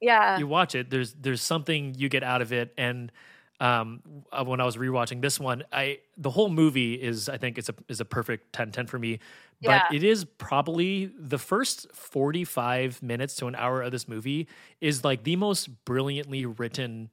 [0.00, 0.38] yeah.
[0.38, 3.12] you watch it there's there's something you get out of it and
[3.60, 7.58] um, uh, when I was rewatching this one, I the whole movie is I think
[7.58, 9.20] it's a is a perfect 10-10 for me.
[9.62, 9.96] But yeah.
[9.96, 14.48] it is probably the first 45 minutes to an hour of this movie
[14.80, 17.10] is like the most brilliantly written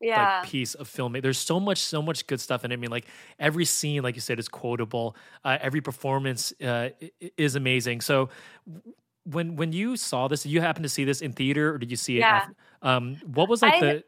[0.00, 0.38] yeah.
[0.38, 1.22] like piece of filmmaking.
[1.22, 2.74] There's so much, so much good stuff in it.
[2.74, 3.06] I mean, like
[3.38, 5.16] every scene, like you said, is quotable.
[5.44, 6.90] Uh, every performance uh,
[7.38, 8.00] is amazing.
[8.00, 8.28] So
[9.24, 11.92] when when you saw this, did you happen to see this in theater or did
[11.92, 12.20] you see it?
[12.20, 12.36] Yeah.
[12.36, 14.04] After, um, what was like I, the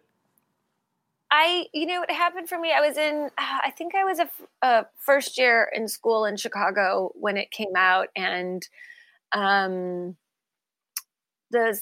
[1.39, 2.73] I, you know, what happened for me.
[2.73, 4.31] I was in, I think I was a,
[4.63, 8.67] a, first year in school in Chicago when it came out, and
[9.33, 10.17] um,
[11.51, 11.79] the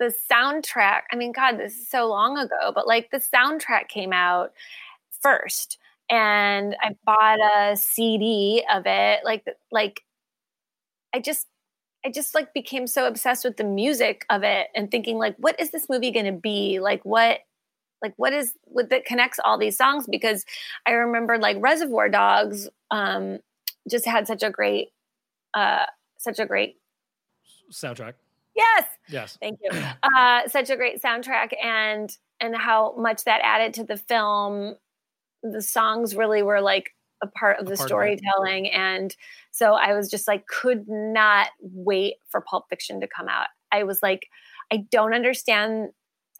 [0.00, 1.02] the soundtrack.
[1.12, 4.52] I mean, God, this is so long ago, but like the soundtrack came out
[5.20, 5.78] first,
[6.10, 9.20] and I bought a CD of it.
[9.24, 10.00] Like, like
[11.14, 11.46] I just
[12.04, 15.60] I just like became so obsessed with the music of it and thinking like what
[15.60, 16.80] is this movie going to be?
[16.80, 17.38] Like what
[18.02, 20.06] like what is what that connects all these songs?
[20.08, 20.44] Because
[20.86, 23.38] i remember like reservoir dogs um
[23.88, 24.88] just had such a great
[25.54, 25.86] uh
[26.18, 26.76] such a great
[27.72, 28.14] soundtrack.
[28.54, 28.84] Yes.
[29.08, 29.38] Yes.
[29.40, 29.70] Thank you.
[30.02, 34.76] Uh such a great soundtrack and and how much that added to the film.
[35.42, 36.90] The songs really were like
[37.22, 38.66] a part of the part storytelling.
[38.66, 39.16] Of and
[39.50, 43.48] so i was just like could not wait for pulp fiction to come out.
[43.72, 44.28] I was like
[44.72, 45.90] i don't understand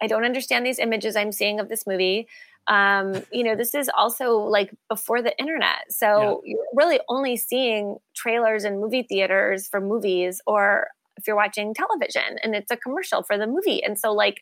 [0.01, 2.27] I don't understand these images I'm seeing of this movie.
[2.67, 5.91] Um, you know, this is also like before the internet.
[5.91, 6.53] So yeah.
[6.53, 12.37] you're really only seeing trailers in movie theaters for movies or if you're watching television
[12.43, 13.83] and it's a commercial for the movie.
[13.83, 14.41] And so like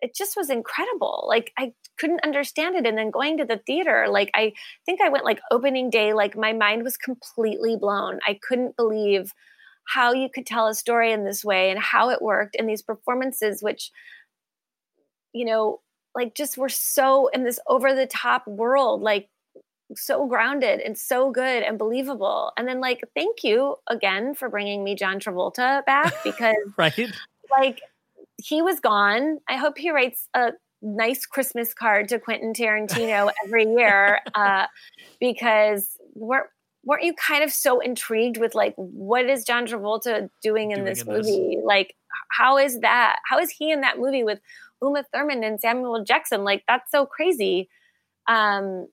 [0.00, 1.26] it just was incredible.
[1.28, 2.86] Like I couldn't understand it.
[2.86, 4.52] And then going to the theater, like I
[4.86, 8.18] think I went like opening day, like my mind was completely blown.
[8.26, 9.32] I couldn't believe
[9.86, 12.82] how you could tell a story in this way and how it worked and these
[12.82, 13.90] performances, which
[15.32, 15.80] you know,
[16.14, 19.28] like just we're so in this over the top world, like
[19.96, 22.52] so grounded and so good and believable.
[22.56, 27.12] And then like, thank you again for bringing me John Travolta back because right,
[27.50, 27.80] like
[28.36, 29.38] he was gone.
[29.48, 34.66] I hope he writes a nice Christmas card to Quentin Tarantino every year uh,
[35.18, 36.48] because we're
[36.82, 40.84] weren't you kind of so intrigued with like what is John Travolta doing in doing
[40.86, 41.56] this in movie?
[41.56, 41.64] This.
[41.64, 41.94] Like
[42.30, 43.18] how is that?
[43.24, 44.40] How is he in that movie with
[44.82, 46.44] Uma Thurman and Samuel Jackson.
[46.44, 47.68] Like that's so crazy.
[48.26, 48.88] Um,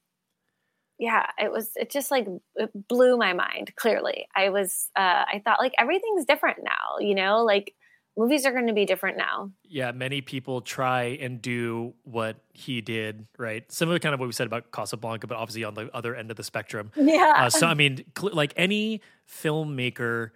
[1.00, 4.28] yeah, it was, it just like it blew my mind clearly.
[4.36, 7.76] I was, uh, I thought like everything's different now, you know, like
[8.18, 9.52] movies are going to be different now.
[9.64, 13.72] Yeah, many people try and do what he did, right?
[13.72, 16.38] Similar kind of what we said about Casablanca, but obviously on the other end of
[16.38, 16.92] the spectrum.
[16.96, 17.34] Yeah.
[17.38, 20.32] Uh, so, I mean, cl- like any filmmaker,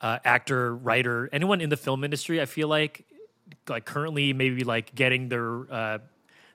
[0.00, 3.04] uh, actor, writer, anyone in the film industry, I feel like,
[3.68, 5.98] like currently maybe like getting their, uh,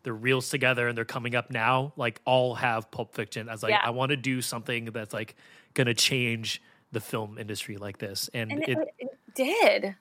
[0.04, 3.72] their reels together and they're coming up now, like all have Pulp Fiction as like,
[3.72, 3.82] Yeah.
[3.84, 5.36] I want to do something that's like
[5.76, 8.30] to change the film industry like this.
[8.34, 9.96] And, And it, it, it did.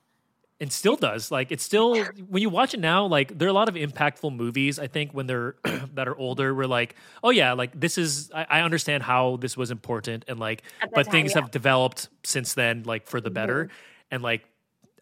[0.60, 1.96] and still does like it's still
[2.28, 5.12] when you watch it now like there are a lot of impactful movies i think
[5.12, 5.54] when they're
[5.94, 9.56] that are older we're like oh yeah like this is i, I understand how this
[9.56, 11.36] was important and like but time, things yeah.
[11.38, 11.44] Mm-hmm.
[11.44, 13.70] have developed since then like for the better
[14.10, 14.44] and like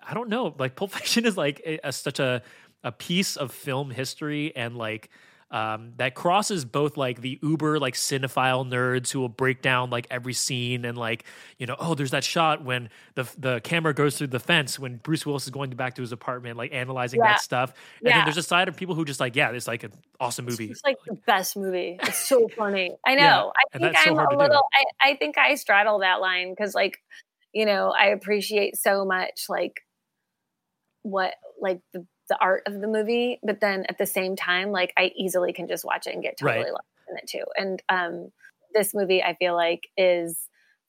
[0.07, 2.43] i don't know like pulp fiction is like a, a- such a
[2.85, 5.11] a piece of film history and like
[5.51, 10.07] um, that crosses both like the uber like cinephile nerds who will break down like
[10.11, 11.25] every scene and like
[11.57, 14.97] you know oh there's that shot when the the camera goes through the fence when
[14.99, 17.29] Bruce Willis is going back to his apartment like analyzing Yeah.
[17.33, 18.25] that stuff and then Yeah.
[18.25, 20.85] there's a side of people who just like yeah it's like an awesome movie It's
[20.85, 21.99] like the best movie.
[22.03, 22.95] It's so funny.
[23.07, 23.23] I know.
[23.23, 24.63] Yeah, I think I'm hard a little.
[25.03, 26.99] I, I think I straddle that line because, like,
[27.55, 29.81] you know, I appreciate so much like
[31.09, 34.93] what like the the art of the movie, but then at the same time, like
[34.99, 36.73] I easily can just watch it and get totally Right.
[36.73, 37.45] lost in it too.
[37.57, 38.31] And um,
[38.75, 40.39] this movie, I feel like, is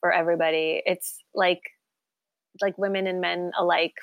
[0.02, 0.82] for everybody.
[0.86, 1.62] It's like
[2.62, 3.94] like women and men alike.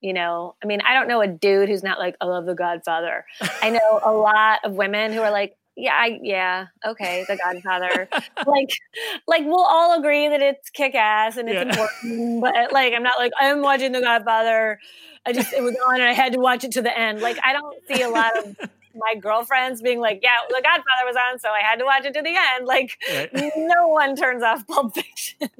[0.00, 2.54] You know, I mean, I don't know a dude who's not like, I love The
[2.54, 3.24] Godfather.
[3.62, 8.08] I know a lot of women who are like, yeah, I, yeah, okay, The Godfather.
[8.46, 8.70] like,
[9.28, 11.62] like we'll all agree that it's kick ass and it's Yeah.
[11.68, 14.78] important, but like, I'm not like I'm watching The Godfather.
[15.26, 17.20] I just it was on and I had to watch it to the end.
[17.20, 18.56] Like, I don't see a lot of
[18.94, 22.14] my girlfriends being like, yeah, The Godfather was on, so I had to watch it
[22.14, 22.66] to the end.
[22.66, 23.30] Like, Right.
[23.56, 25.50] no one turns off Pulp Fiction.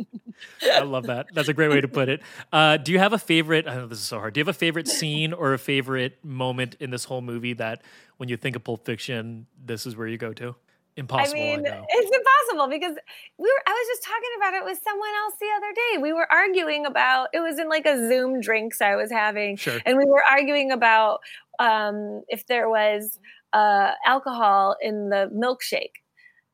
[0.62, 1.26] I love that.
[1.34, 2.20] That's a great way to put it.
[2.52, 3.66] Uh, do you have a favorite?
[3.66, 4.34] I know this is so hard.
[4.34, 7.82] Do you have a favorite scene or a favorite moment in this whole movie that,
[8.16, 10.54] when you think of Pulp Fiction, this is where you go to?
[10.98, 11.38] Impossible.
[11.38, 11.84] I I, mean, know.
[11.90, 12.96] it's impossible because
[13.36, 13.62] we were.
[13.66, 16.02] I was just talking about it with someone else the other day.
[16.02, 17.28] We were arguing about.
[17.34, 19.78] It was in like a Zoom drinks I was having, Sure.
[19.84, 21.20] and we were arguing about
[21.58, 23.18] um, if there was
[23.52, 26.00] uh, alcohol in the milkshake.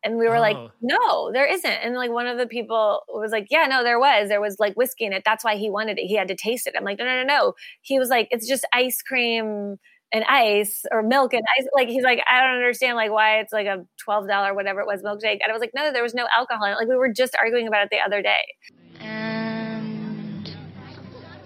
[0.04, 0.70] And we were like, Oh.
[0.80, 1.70] no, there isn't.
[1.70, 4.28] And like one of the people was like, yeah, no, there was.
[4.28, 5.22] There was like whiskey in it.
[5.24, 6.06] That's why he wanted it.
[6.06, 6.74] He had to taste it.
[6.76, 7.52] I'm like, no, no, no, no.
[7.82, 9.76] He was like, it's just ice cream
[10.12, 11.66] and ice or milk and ice.
[11.74, 14.86] Like he's like, I don't understand like why it's like a twelve dollar whatever it
[14.86, 15.38] was milkshake.
[15.42, 16.76] And I was like, no, there was no alcohol in it.
[16.76, 18.42] Like we were just arguing about it the other day.
[19.00, 20.48] And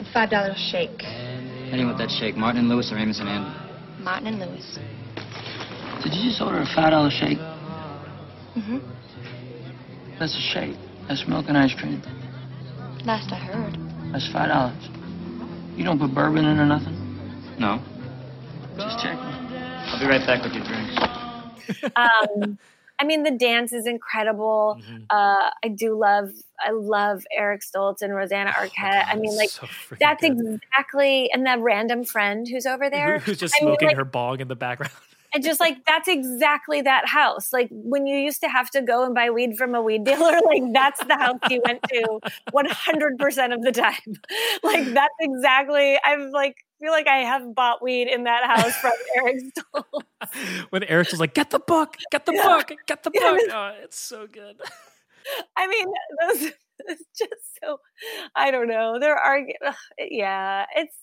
[0.01, 1.03] a five dollar shake.
[1.05, 3.51] Anyone with that shake, Martin and Lewis or Amos and Andy?
[4.03, 4.79] Martin and Lewis.
[6.03, 7.39] Did you just order a five dollar shake?
[8.57, 8.79] Mm-hmm.
[10.19, 10.77] That's a shake.
[11.09, 12.03] That's milk and ice cream.
[13.05, 13.77] Last I heard.
[14.13, 14.89] That's five dollars.
[15.77, 16.97] You don't put bourbon in or nothing?
[17.59, 17.83] No.
[18.77, 19.19] Just checking.
[19.19, 20.97] I'll be right back with your drinks.
[21.97, 22.59] Um,
[23.01, 24.81] I mean, the dance is incredible.
[24.81, 25.07] Mhm.
[25.11, 29.05] Uh, I do love, I love Eric Stoltz and Rosanna Oh, Arquette.
[29.09, 29.67] I mean, like so
[29.99, 30.33] that's good.
[30.63, 33.19] exactly, and that random friend who's over there.
[33.19, 34.93] Who's just I mean, smoking like- her bong in the background?
[35.37, 37.53] And just like that's exactly that house.
[37.53, 40.39] Like when you used to have to go and buy weed from a weed dealer,
[40.47, 42.19] like that's the house you went to
[42.53, 43.95] 100% of the time.
[44.63, 48.93] Like that's exactly I'm like feel like I have bought weed in that house from
[49.17, 50.67] Eric Stoltz.
[50.71, 52.43] when Eric was like, "Get the book, get the Yeah.
[52.45, 54.57] book, get the book." was- Oh, it's so good.
[55.57, 55.87] I mean,
[56.21, 56.53] those
[56.89, 57.79] it's just so
[58.35, 58.99] I don't know.
[59.01, 59.41] There are
[59.99, 60.95] yeah, it's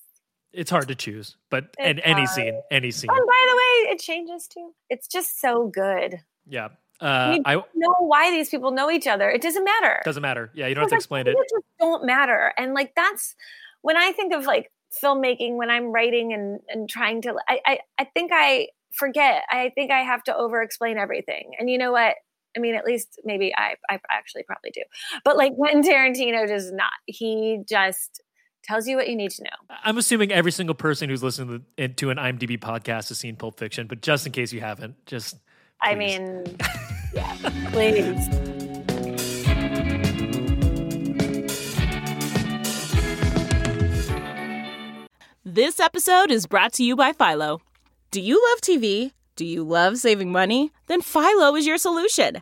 [0.53, 2.29] It's hard to choose, but and any hard.
[2.29, 4.73] scene, any scene, oh, and by the way, it changes too.
[4.89, 6.19] It's just so good.
[6.47, 6.69] yeah.
[7.01, 9.29] Uh, I Know why these people know each other.
[9.29, 9.99] It doesn't matter.
[10.05, 10.51] doesn't matter.
[10.53, 11.35] Yeah, you don't have to explain it.
[11.49, 13.35] just don't matter and like that's
[13.81, 14.71] when i think of like
[15.03, 19.71] filmmaking when i'm writing and and trying to i i, I think i forget i
[19.75, 22.15] think i have to over explain everything and you know what
[22.55, 24.83] I mean, at least maybe I, I actually probably do.
[25.25, 28.21] But like when Tarantino does not, he just
[28.63, 29.75] tells you what you need to know.
[29.83, 33.59] I'm assuming every single person who's listening to, to an IMDb podcast has seen Pulp
[33.59, 35.37] Fiction, but just in case you haven't, just
[35.81, 36.45] I mean,
[37.13, 37.35] yeah,
[37.71, 38.29] please.
[45.45, 47.61] This episode is brought to you by Philo.
[48.11, 49.11] Do you love TV?
[49.35, 50.71] Do you love saving money?
[50.87, 52.41] Then Philo is your solution.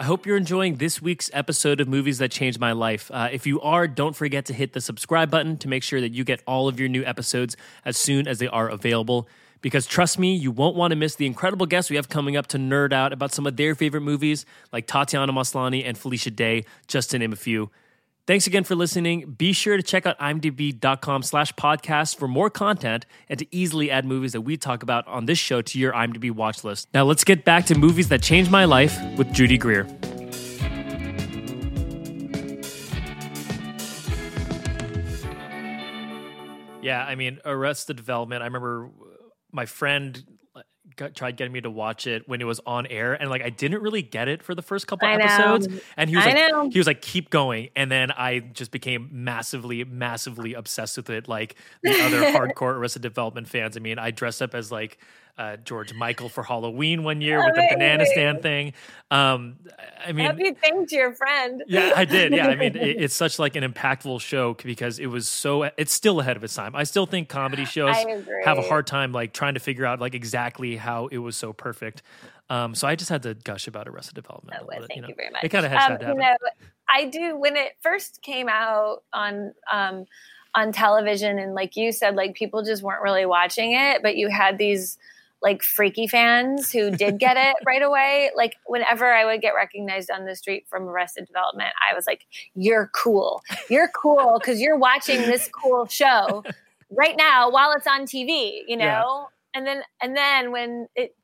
[0.00, 3.10] I hope you're enjoying this week's episode of Movies That Changed My Life.
[3.12, 6.12] Uh, if you are, don't forget to hit the subscribe button to make sure that
[6.12, 9.26] you get all of your new episodes as soon as they are available.
[9.60, 12.46] Because trust me, you won't want to miss the incredible guests we have coming up
[12.48, 16.64] to nerd out about some of their favorite movies, like Tatiana Maslany and Felicia Day,
[16.86, 17.68] just to name a few.
[18.28, 19.36] Thanks again for listening.
[19.38, 24.04] Be sure to check out imdb.com slash podcast for more content and to easily add
[24.04, 26.88] movies that we talk about on this show to your IMDb watch list.
[26.92, 29.86] Now let's get back to movies that changed my life with Judy Greer.
[36.82, 38.42] Yeah, I mean, Arrested Development.
[38.42, 38.90] I remember
[39.52, 40.22] my friend
[40.98, 43.48] got, tried getting me to watch it when it was on air, and like I
[43.48, 45.66] didn't really get it for the first couple episodes.
[45.96, 46.68] And he was I like, know.
[46.70, 51.28] he was like, keep going, and then I just became massively, massively obsessed with it.
[51.28, 53.76] Like the other hardcore Arrested Development fans.
[53.76, 54.98] I mean, I dressed up as like
[55.38, 58.72] uh, George Michael for Halloween one year with the banana stand thing.
[59.10, 59.56] Um,
[60.04, 61.62] I mean, Happy thanks to your friend.
[61.66, 62.32] yeah, I did.
[62.32, 65.62] Yeah, I mean, it, it's such like an impactful show because it was so.
[65.76, 66.74] It's still ahead of its time.
[66.74, 67.96] I still think comedy shows
[68.44, 71.52] have a hard time like trying to figure out like exactly how it was so
[71.52, 72.02] perfect.
[72.50, 74.58] Um, so I just had to gush about Arrested Development.
[74.60, 75.08] Oh, well, bit, thank know.
[75.08, 75.44] you very much.
[75.44, 76.36] It kind of has Um, to you know,
[76.88, 80.06] I do when it first came out on um,
[80.54, 84.28] on television, and like you said, like people just weren't really watching it, but you
[84.28, 84.98] had these
[85.42, 88.30] like freaky fans who did get it right away.
[88.36, 92.26] Like whenever I would get recognized on the street from Arrested Development, I was like,
[92.54, 93.42] "You're cool.
[93.70, 96.42] You're cool because you're watching this cool show
[96.90, 98.84] right now while it's on TV." You know.
[98.84, 99.24] Yeah.
[99.54, 101.14] And then and then when it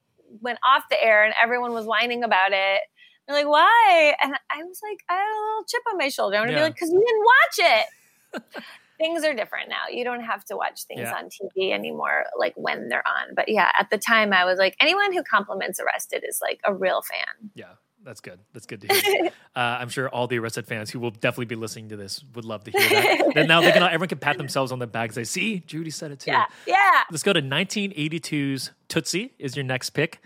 [0.41, 2.81] went off the air and everyone was whining about it.
[3.27, 4.15] They're like, why?
[4.23, 6.37] And I was like, I had a little chip on my shoulder.
[6.37, 6.59] I'm gonna Yeah.
[6.59, 8.63] be like, because you didn't watch it.
[8.99, 9.89] things are different now.
[9.91, 11.15] You don't have to watch things Yeah.
[11.15, 13.35] on TV anymore, like when they're on.
[13.35, 16.73] But yeah, at the time, I was like, anyone who compliments Arrested is like a
[16.75, 17.51] real fan.
[17.55, 17.65] Yeah,
[18.05, 18.39] that's good.
[18.53, 19.27] That's good to hear.
[19.57, 22.45] uh, I'm sure all the Arrested fans who will definitely be listening to this would
[22.45, 23.33] love to hear that.
[23.35, 25.91] then now they can everyone can pat themselves on the back and say, "See, Judy
[25.91, 27.03] said it too." Yeah, yeah.
[27.11, 30.21] Let's go to 1982's Tootsie is your next pick.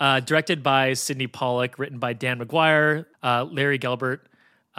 [0.00, 4.20] Uh, directed by Sidney Pollack, written by Dan McGuire, uh, Larry Gelbart,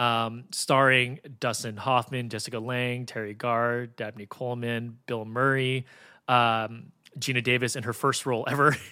[0.00, 5.84] um, starring Dustin Hoffman, Jessica Lange, Teri Garr, Dabney Coleman, Bill Murray,
[6.26, 8.76] um, Geena Davis in her first role ever.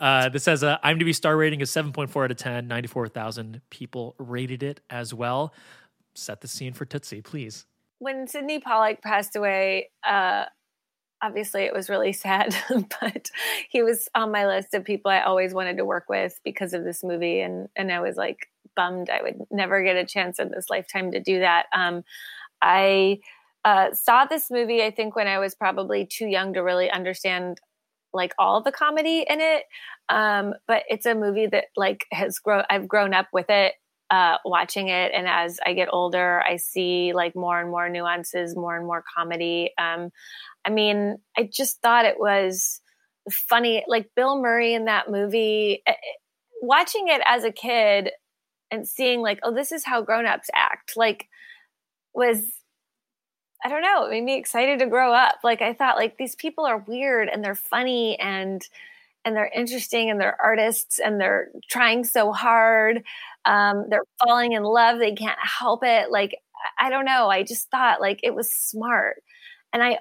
[0.00, 2.66] Uh, this has a IMDb star rating is 7.4 out of 10.
[2.66, 5.54] 94,000 people rated it as well.
[6.16, 7.66] Set the scene for Tootsie, please.
[8.00, 10.46] When Sidney Pollack passed away, uh,
[11.22, 12.52] obviously it was really sad,
[13.00, 13.30] but
[13.70, 16.82] he was on my list of people I always wanted to work with because of
[16.82, 20.50] this movie, and and I was like bummed I would never get a chance in
[20.50, 21.66] this lifetime to do that.
[21.74, 22.02] Um,
[22.60, 23.18] I
[23.64, 27.58] uh, saw this movie I think when I was probably too young to really understand
[28.12, 29.64] like all the comedy in it,
[30.08, 32.64] um, but it's a movie that like has grown.
[32.68, 33.74] I've grown up with it
[34.12, 35.10] uh, watching it.
[35.14, 39.02] And as I get older, I see like more and more nuances, more and more
[39.16, 39.70] comedy.
[39.78, 40.10] Um,
[40.66, 42.82] I mean, I just thought it was
[43.30, 43.82] funny.
[43.88, 45.94] Like Bill Murray in that movie, eh, eh,
[46.60, 48.10] watching it as a kid
[48.72, 51.28] and seeing like, oh, this is how grown-ups act, like
[52.14, 52.42] was
[53.64, 55.36] I don't know, it made me excited to grow up.
[55.44, 58.66] Like I thought like these people are weird and they're funny and
[59.24, 63.04] and they're interesting and they're artists and they're trying so hard.
[63.44, 64.98] Um, they're falling in love.
[64.98, 66.10] They can't help it.
[66.10, 66.36] Like,
[66.80, 67.28] I don't know.
[67.28, 69.22] I just thought like it was smart.
[69.72, 69.98] And I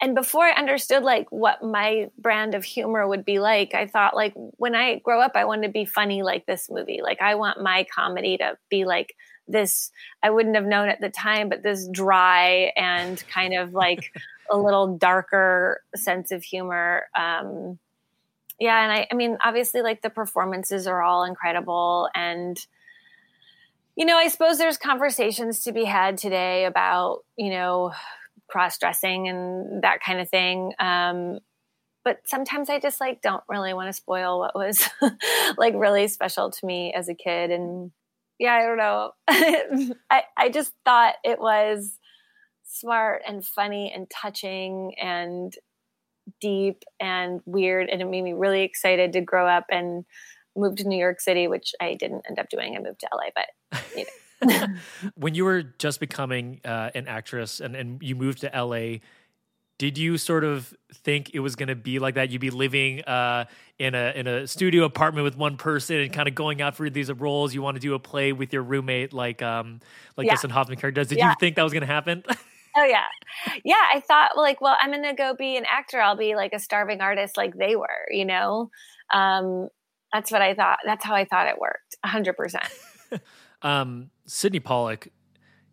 [0.00, 4.14] and before I understood like what my brand of humor would be like, I thought
[4.14, 7.00] like when I grow up, I want to be funny like this movie.
[7.02, 9.16] Like I want my comedy to be like
[9.48, 9.90] this.
[10.22, 14.12] I wouldn't have known at the time, but this dry and kind of like
[14.50, 17.06] a little darker sense of humor.
[17.18, 17.78] Um,
[18.60, 22.58] yeah, and I, I mean, obviously, like the performances are all incredible, and
[23.94, 27.92] you know, I suppose there's conversations to be had today about you know
[28.48, 30.72] cross dressing and that kind of thing.
[30.78, 31.38] Um,
[32.04, 34.88] but sometimes I just like don't really want to spoil what was
[35.58, 37.50] like really special to me as a kid.
[37.50, 37.90] And
[38.38, 39.10] yeah, I don't know.
[40.10, 41.98] I, I just thought it was
[42.64, 45.52] smart and funny and touching and
[46.40, 47.88] deep and weird.
[47.90, 50.04] And it made me really excited to grow up and
[50.56, 52.76] move to New York City, which I didn't end up doing.
[52.76, 54.10] I moved to LA, but you know.
[55.14, 58.98] when you were just becoming uh, an actress and, and you moved to LA,
[59.78, 62.30] did you sort of think it was going to be like that?
[62.30, 63.44] You'd be living uh,
[63.78, 66.90] in a in a studio apartment with one person and kind of going out for
[66.90, 67.54] these roles.
[67.54, 69.80] You want to do a play with your roommate, like um,
[70.16, 70.32] like Yeah.
[70.32, 71.08] Dustin Hoffman character does.
[71.08, 71.30] Did Yeah.
[71.30, 72.24] you think that was going to happen?
[72.76, 73.06] Oh yeah,
[73.64, 73.74] yeah.
[73.92, 76.00] I thought well, like, well, I'm gonna go be an actor.
[76.00, 78.06] I'll be like a starving artist, like they were.
[78.10, 78.70] You know,
[79.12, 79.68] um,
[80.12, 80.78] that's what I thought.
[80.84, 81.96] That's how I thought it worked.
[82.04, 82.68] hundred percent.
[83.62, 85.10] um, Sidney Pollack,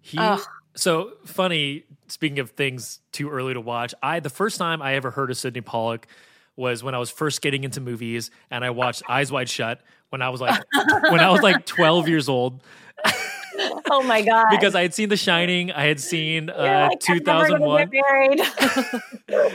[0.01, 0.39] he Ugh.
[0.75, 1.83] so funny.
[2.07, 5.37] Speaking of things too early to watch, I the first time I ever heard of
[5.37, 6.07] Sidney Pollack
[6.55, 10.21] was when I was first getting into movies, and I watched Eyes Wide Shut when
[10.21, 10.63] I was like
[11.09, 12.61] when I was like twelve years old.
[13.91, 14.47] Oh my god!
[14.49, 19.01] because I had seen The Shining, I had seen uh, like, I'm never gonna 2001,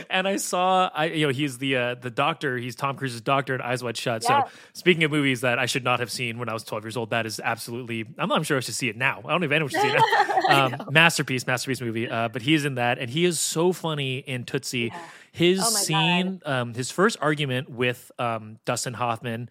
[0.09, 2.57] and I saw, I you know, he's the uh, the doctor.
[2.57, 4.23] He's Tom Cruise's doctor in Eyes Wide Shut.
[4.23, 4.43] Yeah.
[4.45, 6.97] So speaking of movies that I should not have seen when I was 12 years
[6.97, 8.05] old, that is absolutely.
[8.17, 9.21] I'm not sure I should see it now.
[9.25, 10.37] I don't know if anyone should see it now.
[10.51, 12.09] Um, masterpiece, masterpiece movie.
[12.09, 14.91] Uh, but he is in that, and he is so funny in Tootsie.
[15.31, 19.49] His Oh scene, um, his first argument with um, Dustin Hoffman.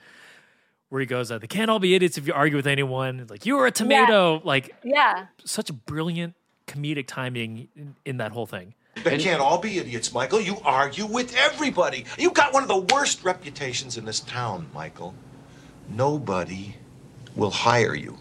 [0.91, 3.26] Where he goes, uh, they can't all be idiots if you argue with anyone.
[3.30, 4.43] Like you are a tomato.
[4.45, 6.34] Like yeah, such brilliant
[6.66, 8.74] comedic timing in, in that whole thing.
[9.05, 10.41] They can't all be idiots, Michael.
[10.41, 12.05] You argue with everybody.
[12.18, 15.14] You've got one of the worst reputations in this town, Michael.
[15.88, 16.74] Nobody
[17.36, 18.18] will hire you.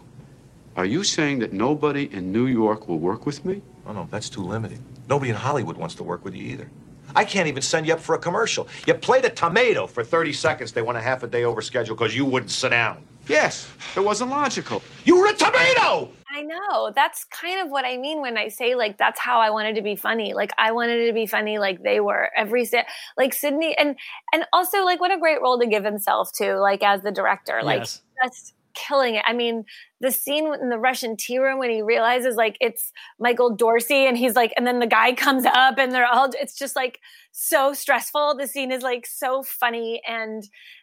[0.76, 3.62] Are you saying that nobody in New York will work with me?
[3.84, 4.78] Oh, no, that's too limited.
[5.08, 6.70] Nobody in Hollywood wants to work with you either.
[7.14, 8.68] I can't even send you up for a commercial.
[8.86, 10.72] You played a tomato for 30 seconds.
[10.72, 13.02] They went a half a day over schedule because you wouldn't sit down.
[13.28, 14.82] Yes, it wasn't logical.
[15.04, 16.10] You were a tomato!
[16.32, 16.90] I know.
[16.94, 19.82] That's kind of what I mean when I say like that's how I wanted to
[19.82, 20.32] be funny.
[20.32, 22.86] Like I wanted to be funny like they were every se-
[23.18, 23.96] like Sidney and
[24.32, 27.60] and also like what a great role to give himself to like as the director.
[27.62, 28.02] Like Yes.
[28.24, 29.24] just killing it.
[29.26, 29.64] I mean,
[30.00, 34.16] the scene in the Russian tea room when he realizes like it's Michael Dorsey and
[34.16, 37.00] he's like and then the guy comes up and they're all it's just like
[37.32, 38.36] so stressful.
[38.36, 40.42] The scene is like so funny and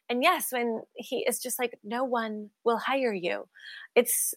[0.09, 3.47] and yes, when he is just like no one will hire you.
[3.95, 4.33] It's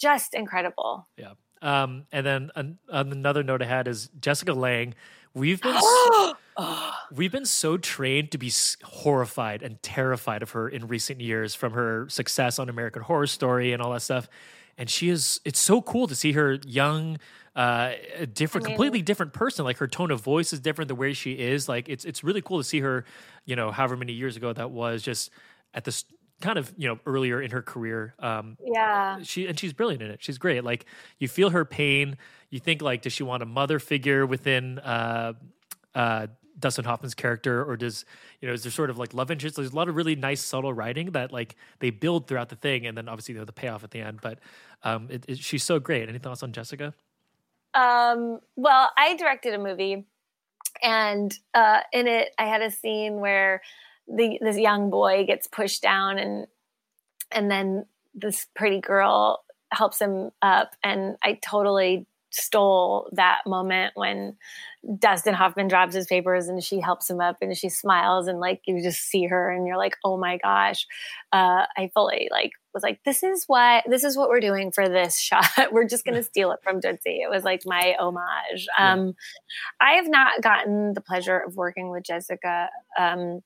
[0.00, 1.08] just incredible.
[1.16, 1.34] Yeah.
[1.62, 4.94] Um, and then an, another note I had is Jessica Lange.
[5.34, 6.36] We've been so,
[7.12, 8.52] we've been so trained to be
[8.84, 13.72] horrified and terrified of her in recent years from her success on American Horror Story
[13.72, 14.28] and all that stuff.
[14.78, 17.18] And she is it's so cool to see her young,
[17.56, 19.64] uh, a different, I mean- completely different person.
[19.64, 20.88] Like her tone of voice is different.
[20.88, 23.04] The way she is, like it's it's really cool to see her.
[23.44, 25.30] You know, however many years ago that was, just
[25.74, 26.04] at this
[26.40, 28.14] kind of you know earlier in her career.
[28.18, 29.18] Um, Yeah.
[29.22, 30.20] she and she's brilliant in it.
[30.22, 30.64] She's great.
[30.64, 30.86] Like
[31.20, 32.16] you feel her pain.
[32.54, 35.32] You think like, does she want a mother figure within uh,
[35.92, 38.04] uh, Dustin Hoffman's character, or does
[38.40, 39.56] you know is there sort of like love interest?
[39.56, 42.86] There's a lot of really nice subtle writing that like they build throughout the thing,
[42.86, 44.20] and then obviously you know, the payoff at the end.
[44.22, 44.38] But
[44.84, 46.08] um, it, it, she's so great.
[46.08, 46.94] Any thoughts on Jessica?
[47.74, 50.06] Um, well, I directed a movie,
[50.80, 53.62] and uh, in it, I had a scene where
[54.06, 56.46] the this young boy gets pushed down, and
[57.32, 59.42] and then this pretty girl
[59.72, 64.36] helps him up, and I totally stole that moment when
[64.98, 68.60] Dustin Hoffman drops his papers and she helps him up and she smiles and like
[68.66, 70.86] you just see her and you're like oh my gosh.
[71.32, 74.88] Uh, I fully like was like this is what this is what we're doing for
[74.88, 75.72] this shot.
[75.72, 77.22] We're just gonna steal it from Tootsie.
[77.22, 78.66] It was like my homage.
[78.78, 79.14] Um,
[79.80, 82.68] I have not gotten the pleasure of working with Jessica
[82.98, 83.40] um,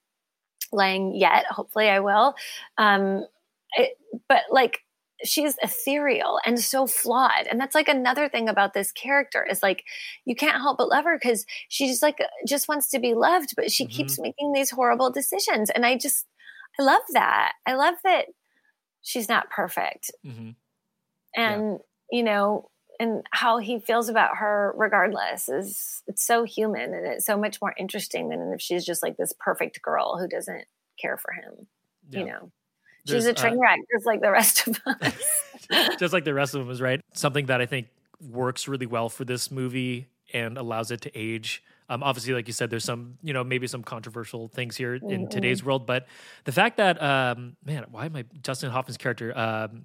[0.73, 1.45] Lange yet.
[1.47, 2.35] Hopefully I will.
[2.77, 3.25] Um,
[3.73, 3.97] it,
[4.29, 4.81] but like
[5.25, 7.47] she's ethereal and so flawed.
[7.51, 9.85] And that's like another thing about this character is like
[10.25, 13.55] you can't help but love her because she just like just wants to be loved
[13.57, 15.71] but she keeps making these horrible decisions.
[15.71, 16.27] And i just
[16.79, 17.53] i love that.
[17.67, 18.27] I love that
[19.03, 20.11] she's not perfect.
[20.27, 20.51] Mm-hmm.
[21.37, 21.79] and
[22.11, 27.27] you know and how he feels about her regardless is it's so human and it's
[27.27, 30.65] so much more interesting than if she's just like this perfect girl who doesn't
[31.01, 31.67] care for him
[32.11, 32.19] Yeah.
[32.21, 32.53] you know
[33.09, 35.15] she's a train uh, wreck just like the rest of us
[35.99, 37.01] just like the rest of them is right.
[37.15, 37.89] Something that I think
[38.31, 41.63] works really well for this movie and allows it to age.
[41.91, 45.03] Um, obviously, like you said, there's some, you know, maybe some controversial things here in
[45.27, 45.31] Mhm.
[45.31, 46.07] today's world, but
[46.45, 49.37] the fact that, um, man, why am I Dustin Hoffman's character?
[49.37, 49.85] Um,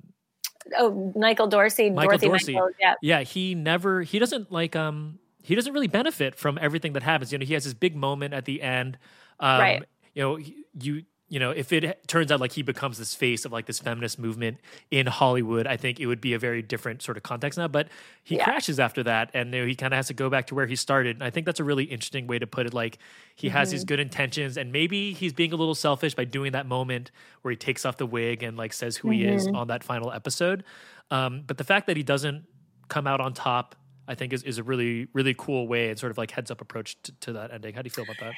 [0.77, 2.53] oh michael dorsey Michael dorothy Dorsey.
[2.53, 6.93] michael, yeah yeah, he never, he doesn't like, um, he doesn't really benefit from everything
[6.93, 7.31] that happens.
[7.33, 8.97] You know, he has this big moment at the end.
[9.41, 9.83] Um, Right.
[10.13, 11.03] You know, he- you,
[11.33, 14.19] you know, if it turns out like he becomes this face of like this feminist
[14.19, 14.59] movement
[14.91, 17.67] in Hollywood, I think it would be a very different sort of context now.
[17.67, 17.87] But
[18.23, 18.43] he Yeah.
[18.43, 20.67] crashes after that, and you know, he kind of has to go back to where
[20.67, 21.15] he started.
[21.15, 22.73] And I think that's a really interesting way to put it.
[22.75, 22.99] Like
[23.35, 23.87] he has these Mhm.
[23.87, 27.09] good intentions, and maybe he's being a little selfish by doing that moment
[27.41, 29.55] where he takes off the wig and like says who he is Mhm.
[29.55, 30.63] on that final episode.
[31.09, 32.45] Um, but the fact that he doesn't
[32.89, 33.75] come out on top,
[34.07, 36.61] I think, is, is a really really cool way and sort of like heads up
[36.61, 37.73] approach to, to that ending.
[37.73, 38.33] How do you feel about that?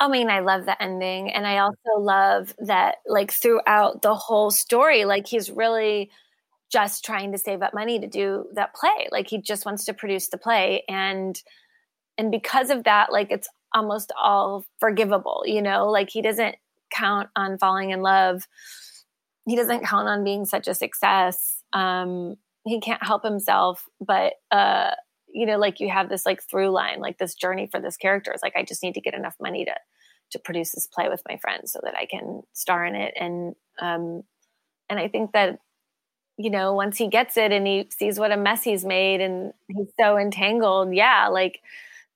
[0.00, 1.30] I mean, I love the ending.
[1.32, 6.10] And I also love that, like, throughout the whole story, like, he's really
[6.70, 9.08] just trying to save up money to do that play.
[9.12, 10.82] Like, he just wants to produce the play.
[10.88, 11.40] And,
[12.18, 15.90] and because of that, like, it's almost all forgivable, you know?
[15.90, 16.56] Like, he doesn't
[16.90, 18.48] count on falling in love.
[19.46, 21.62] He doesn't count on being such a success.
[21.72, 24.92] Um, he can't help himself, but, uh,
[25.34, 28.30] you know, like you have this like through line, like this journey for this character.
[28.30, 29.74] It's like I just need to get enough money to
[30.30, 33.14] to produce this play with my friends so that I can star in it.
[33.20, 34.22] And um
[34.88, 35.58] and I think that,
[36.36, 39.52] you know, once he gets it and he sees what a mess he's made and
[39.68, 41.60] he's so entangled, yeah, like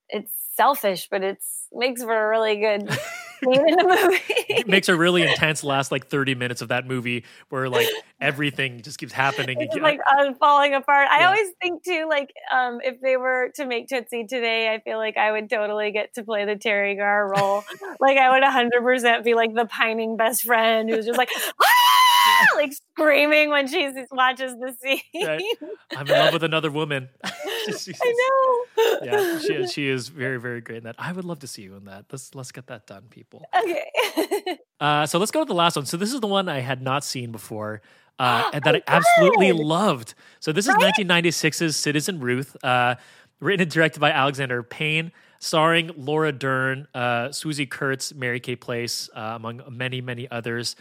[0.09, 2.89] it's selfish, but it's makes for a really good
[3.43, 4.45] in the movie.
[4.49, 7.89] It makes a really intense last like 30 minutes of that movie where like
[8.21, 9.61] everything just keeps happening.
[9.61, 9.83] It's again.
[9.83, 11.09] like uh, falling apart.
[11.11, 14.99] I always think too, like um, if they were to make Tootsie today, I feel
[14.99, 17.65] like I would totally get to play the Teri Garr role.
[18.01, 21.31] like I would 100% be like the pining best friend who's just like,
[21.61, 21.98] "Ah!"
[22.57, 25.27] like screaming when she watches the scene.
[25.27, 25.43] Right.
[25.97, 27.09] I'm in love with another woman.
[27.25, 28.99] I know.
[29.03, 30.97] yeah, she is, she is very very great in that.
[30.99, 32.07] I would love to see you in that.
[32.11, 33.45] Let's let's get that done, people.
[33.59, 34.59] Okay.
[34.81, 35.87] Uh, so let's go to the last one.
[35.87, 37.83] So this is the one I had not seen before.
[38.19, 40.15] Uh, and that I absolutely loved.
[40.41, 42.97] So this is 1996's Citizen Ruth, uh,
[43.41, 49.09] written and directed by Alexander Payne, starring Laura Dern, uh, Swoosie Kurtz, Mary Kay Place,
[49.15, 50.75] uh, among many many others.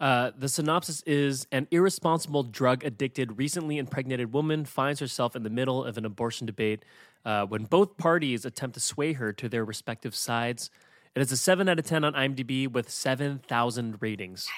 [0.00, 5.50] Uh, the synopsis is an irresponsible, drug addicted, recently impregnated woman finds herself in the
[5.50, 6.84] middle of an abortion debate
[7.24, 10.70] uh, when both parties attempt to sway her to their respective sides.
[11.14, 14.48] It is a 7 out of 10 on IMDb with 7,000 ratings.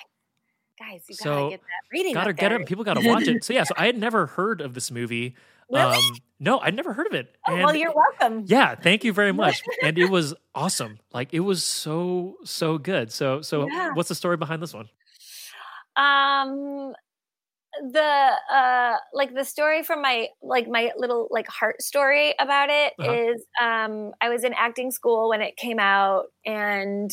[0.79, 2.15] Guys, you So, gotta get that reading.
[2.15, 2.67] Gotta get it.
[2.67, 3.43] People gotta watch it.
[3.45, 5.35] So yeah, so I had never heard of this movie.
[5.73, 6.23] Um, Really?
[6.39, 7.35] no, I'd never heard of it.
[7.49, 8.45] Oh, well, you're welcome.
[8.47, 9.63] Yeah, thank you very much.
[9.83, 10.99] and it was awesome.
[11.13, 13.11] Like it was so so good.
[13.11, 13.95] So so Yeah.
[13.95, 14.89] what's the story behind this one?
[15.97, 16.93] Um
[17.93, 22.95] the uh like the story from my like my little like heart story about it
[23.03, 23.67] is Uh-huh.
[23.67, 27.11] um i was in acting school when it came out and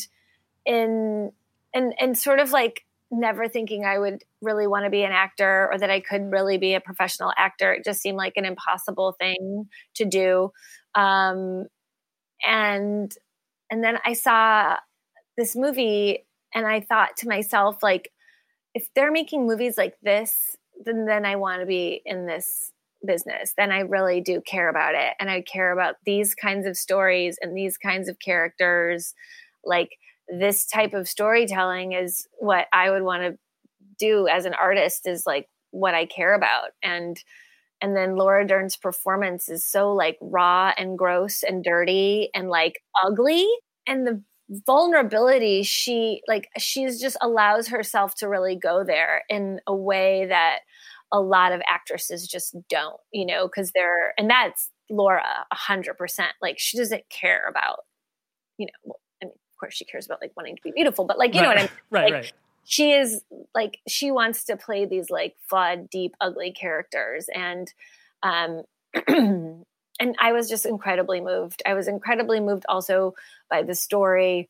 [0.66, 1.32] in
[1.74, 5.68] and and sort of like never thinking i would really want to be an actor
[5.72, 9.12] or that i could really be a professional actor it just seemed like an impossible
[9.20, 10.50] thing to do
[10.94, 11.66] um
[12.46, 13.12] and
[13.70, 14.76] and then i saw
[15.36, 18.10] this movie and i thought to myself like
[18.74, 22.72] if they're making movies like this, then then I want to be in this
[23.06, 23.54] business.
[23.56, 27.38] Then I really do care about it, and I care about these kinds of stories
[27.40, 29.14] and these kinds of characters.
[29.64, 29.90] Like
[30.28, 33.38] this type of storytelling is what I would want to
[33.98, 35.06] do as an artist.
[35.06, 37.16] Is like what I care about, and
[37.80, 42.80] and then Laura Dern's performance is so like raw and gross and dirty and like
[43.04, 43.46] ugly,
[43.86, 49.74] and the vulnerability she like she's just allows herself to really go there in a
[49.74, 50.58] way that
[51.12, 55.94] a lot of actresses just don't you know because they're and that's laura a hundred
[55.94, 57.80] percent like she doesn't care about
[58.58, 61.06] you know well, i mean of course she cares about like wanting to be beautiful
[61.06, 62.32] but like you know what i mean right, like, right.
[62.64, 63.22] she is
[63.54, 67.72] like she wants to play these like flawed deep ugly characters and
[68.22, 68.62] um
[70.00, 71.62] and i was just incredibly moved.
[71.66, 73.14] I was incredibly moved also
[73.50, 74.48] by the story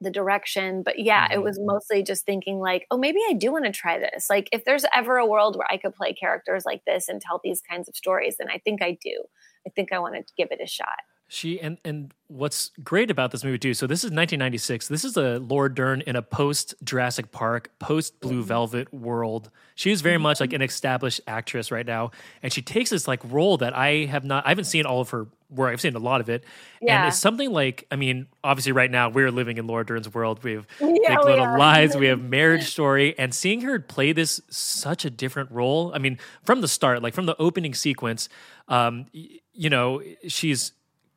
[0.00, 1.44] the direction but yeah it mm-hmm.
[1.44, 4.28] was mostly just thinking like oh maybe i do want to try this.
[4.28, 7.40] Like if there's ever a world where i could play characters like this and tell
[7.42, 9.24] these kinds of stories then i think i do.
[9.66, 10.98] I think i want to give it a shot
[11.34, 13.74] She and and what's great about this movie too.
[13.74, 14.86] So this is 1996.
[14.88, 18.42] This is a Laura Dern in a post Jurassic Park, post Blue Mm-hmm.
[18.48, 19.50] Velvet world.
[19.74, 22.12] She's very much like an established actress right now,
[22.42, 24.46] and she takes this like role that I have not.
[24.46, 25.72] I haven't seen all of her work.
[25.72, 26.44] I've seen a lot of it,
[26.80, 27.00] Yeah.
[27.00, 27.86] and it's something like.
[27.90, 30.42] I mean, obviously, right now we're living in Laura Dern's world.
[30.44, 31.58] We have Yeah, Big Little.
[31.58, 31.96] Lies.
[31.96, 35.90] We have Marriage Story, and seeing her play this such a different role.
[35.92, 38.28] I mean, from the start, like from the opening sequence,
[38.68, 40.70] um, you know, she's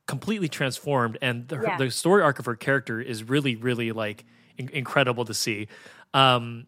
[0.08, 1.78] completely transformed and the, Yeah.
[1.78, 4.26] the story arc of her character is really really like
[4.58, 5.68] in- incredible to see.
[6.14, 6.68] Um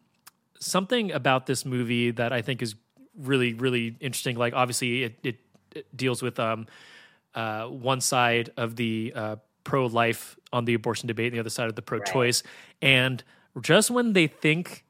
[0.62, 2.76] something about this movie that i think is
[3.18, 5.38] really really interesting like obviously it, it,
[5.74, 6.68] it deals with um
[7.34, 11.70] uh one side of the uh pro-life on the abortion debate and the other side
[11.70, 12.42] of the pro-choice.
[12.82, 13.24] And
[13.62, 14.84] just when they think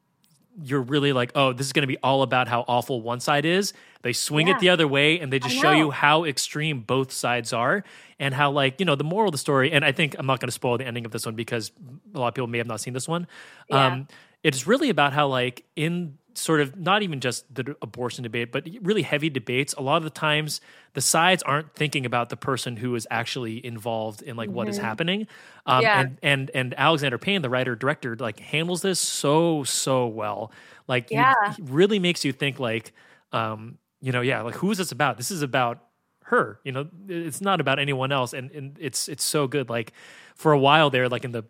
[0.61, 3.45] you're really like, oh, this is going to be all about how awful one side
[3.45, 3.73] is.
[4.01, 4.55] They swing Yeah.
[4.55, 7.83] it the other way and they just show you how extreme both sides are
[8.19, 9.71] and how, like, you know, the moral of the story.
[9.71, 11.71] And I think I'm not going to spoil the ending of this one because
[12.13, 13.25] a lot of people may have not seen this one.
[13.69, 13.87] Yeah.
[13.87, 14.07] Um,
[14.43, 18.67] it's really about how, like, in sort of not even just the abortion debate, but
[18.81, 20.61] really heavy debates, a lot of the times
[20.93, 24.77] the sides aren't thinking about the person who is actually involved in like what is
[24.77, 24.81] Mhm.
[24.81, 25.27] happening.
[25.65, 25.99] Um, Yeah.
[26.01, 30.51] and and and Alexander Payne, the writer director, like handles this so so well.
[30.87, 31.33] Like, Yeah.
[31.55, 32.93] he really makes you think like,
[33.31, 35.17] um, you know, yeah, like who is this about?
[35.17, 35.83] This is about
[36.25, 36.59] her.
[36.63, 39.69] You know, it's not about anyone else, and and it's it's so good.
[39.69, 39.93] Like
[40.35, 41.43] for a while there, like in the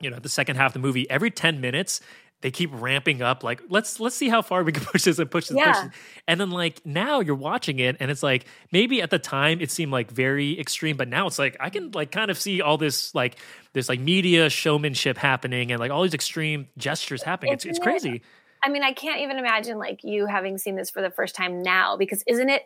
[0.00, 2.00] you know the second half of the movie, every ten minutes.
[2.40, 5.28] They keep ramping up, like let's let's see how far we can push this and
[5.28, 5.82] push this, push Yeah.
[5.88, 5.92] this.
[6.28, 9.70] And then like now you're watching it, and it's like maybe at the time it
[9.72, 12.78] seemed like very extreme, but now it's like I can like kind of see all
[12.78, 13.36] this like
[13.72, 17.54] this like media showmanship happening and like all these extreme gestures happening.
[17.54, 18.22] It's it's Isn't crazy.
[18.64, 21.62] I mean, I can't even imagine like you having seen this for the first time
[21.62, 22.62] now because isn't it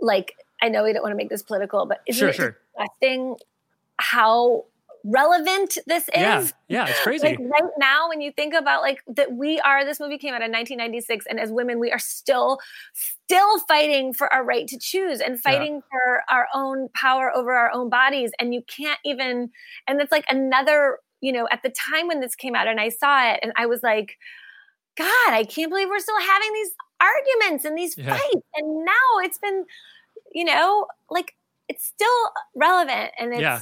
[0.00, 2.58] like I know we don't want to make this political, but isn't Sure, it sure.
[2.78, 3.36] disgusting
[3.98, 4.64] how
[5.04, 6.10] relevant this is?
[6.14, 7.26] Yeah, yeah, it's crazy.
[7.28, 9.84] Like right now, when you think about like that, we are.
[9.84, 12.58] This movie came out in 1996, and as women, we are still,
[12.94, 17.70] still fighting for our right to choose and fighting for our own power over our
[17.72, 18.30] own bodies.
[18.38, 19.50] And you can't even.
[19.86, 20.98] And it's like another.
[21.24, 23.66] You know, at the time when this came out, and I saw it, and I
[23.66, 24.16] was like,
[24.96, 28.10] God, I can't believe we're still having these arguments and these Yeah.
[28.16, 28.46] fights.
[28.56, 28.92] And now
[29.22, 29.64] it's been,
[30.32, 31.34] you know, like
[31.68, 33.60] it's still relevant and it's Yeah.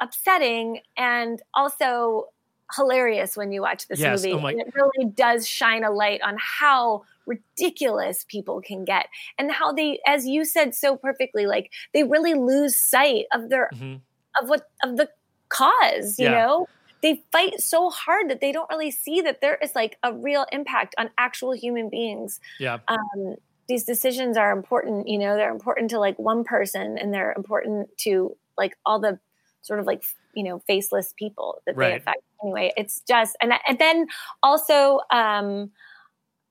[0.00, 2.28] Upsetting and also
[2.76, 4.22] hilarious when you watch this Yes.
[4.22, 4.32] movie.
[4.34, 9.06] Oh my- and it really does shine a light on how ridiculous people can get
[9.38, 13.70] and how they, as you said so perfectly, like they really lose sight of their
[13.74, 14.00] Mhm.
[14.40, 15.10] of what of the
[15.48, 16.38] cause, you Yeah.
[16.42, 16.68] know?
[17.02, 20.46] They fight so hard that they don't really see that there is like a real
[20.52, 22.78] impact on actual human beings Yeah.
[22.88, 23.36] um,
[23.68, 27.88] these decisions are important you know they're important to like one person and they're important
[27.98, 29.18] to like all the
[29.62, 30.02] sort of like
[30.34, 32.22] you know faceless people that they affect.
[32.42, 34.06] Anyway it's just and, and then
[34.42, 35.70] also um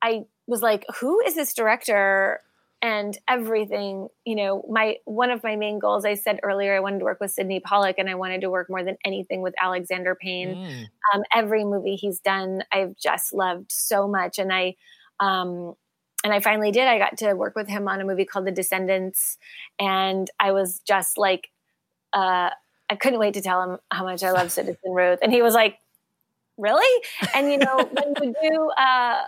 [0.01, 2.41] i was like who is this director?
[2.81, 6.99] And everything you know my one of my main goals i said earlier i wanted
[6.99, 10.15] to work with sidney pollack and i wanted to work more than anything with alexander
[10.15, 10.55] payne.
[10.55, 10.85] Mm.
[11.13, 14.39] um, every movie he's done i've just loved so much.
[14.39, 14.75] And i
[15.19, 15.73] um,
[16.23, 16.87] and i finally did.
[16.87, 19.37] I got to work with him on a movie called the descendants.
[19.77, 21.49] And i was just like
[22.13, 22.51] uh,
[22.89, 25.53] i couldn't wait to tell him how much i love citizen ruth and he was
[25.53, 25.77] like
[26.57, 29.21] really and you know when you do uh,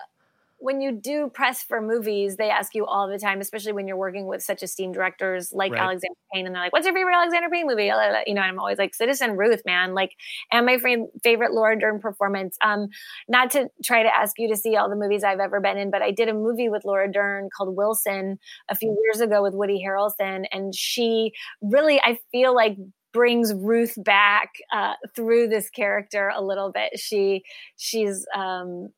[0.62, 3.98] when you do press for movies, they ask you all the time, especially when you're
[3.98, 5.82] working with such esteemed directors like Right.
[5.82, 7.86] Alexander Payne, and they're like, "What's your favorite Alexander Payne movie?"
[8.28, 10.12] You know, I'm always like, "Citizen Ruth, man!" Like,
[10.52, 12.58] and my fa- favorite Laura Dern performance.
[12.64, 12.90] Um,
[13.28, 15.90] not to try to ask you to see all the movies I've ever been in,
[15.90, 18.38] but I did a movie with Laura Dern called Wilson
[18.70, 22.78] a few years ago with Woody Harrelson, and she really, I feel like
[23.14, 27.00] brings Ruth back uh, through this character a little bit.
[27.00, 27.44] She
[27.78, 28.90] she's um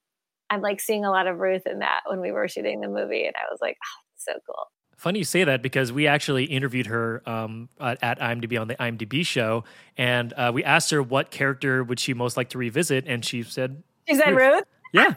[0.50, 3.26] I'm like seeing a lot of Ruth in that when we were shooting the movie,
[3.26, 4.68] and I was like, oh, so cool.
[4.96, 8.76] Funny you say that because we actually interviewed her um, at, at IMDb on the
[8.76, 9.64] IMDb show,
[9.98, 13.44] and uh, we asked her what character would she most like to revisit, and she
[13.44, 14.64] said, She said Ruth.
[14.94, 15.16] "Yeah,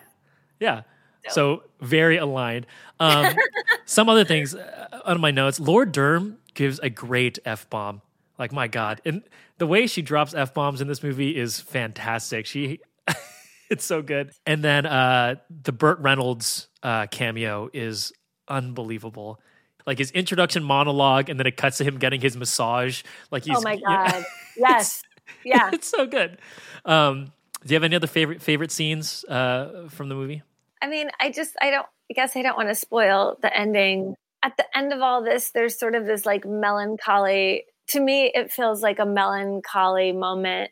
[0.59, 0.83] yeah."
[1.29, 2.67] So very aligned.
[2.99, 3.35] Um,
[3.85, 8.01] some other things uh, on my notes: Laura Dern gives a great f bomb.
[8.39, 9.23] Like my god, and
[9.59, 12.47] the way she drops f bombs in this movie is fantastic.
[12.47, 12.81] She,
[13.71, 14.33] it's so good.
[14.45, 18.13] And then uh, the Burt Reynolds uh, cameo is
[18.49, 19.41] unbelievable.
[19.87, 23.03] Like his introduction monologue, and then it cuts to him getting his massage.
[23.31, 24.25] Like he's oh my god,
[24.57, 25.03] yes,
[25.45, 25.71] yeah.
[25.73, 26.39] it's so good.
[26.85, 27.33] Um,
[27.65, 30.43] do you have any other favorite favorite scenes uh, from the movie?
[30.83, 34.15] I mean, I just, I don't, I guess I don't want to spoil the ending.
[34.43, 38.51] At the end of all this, there's sort of this like melancholy to me, it
[38.53, 40.71] feels like a melancholy moment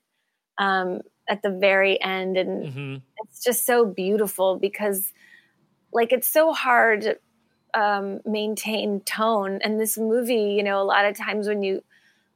[0.59, 2.97] um, at the very end, and Mm-hmm.
[3.25, 5.13] it's just so beautiful because,
[5.93, 7.19] like, it's so hard to
[7.75, 9.61] um, maintain tone.
[9.63, 11.83] And this movie, you know, a lot of times when you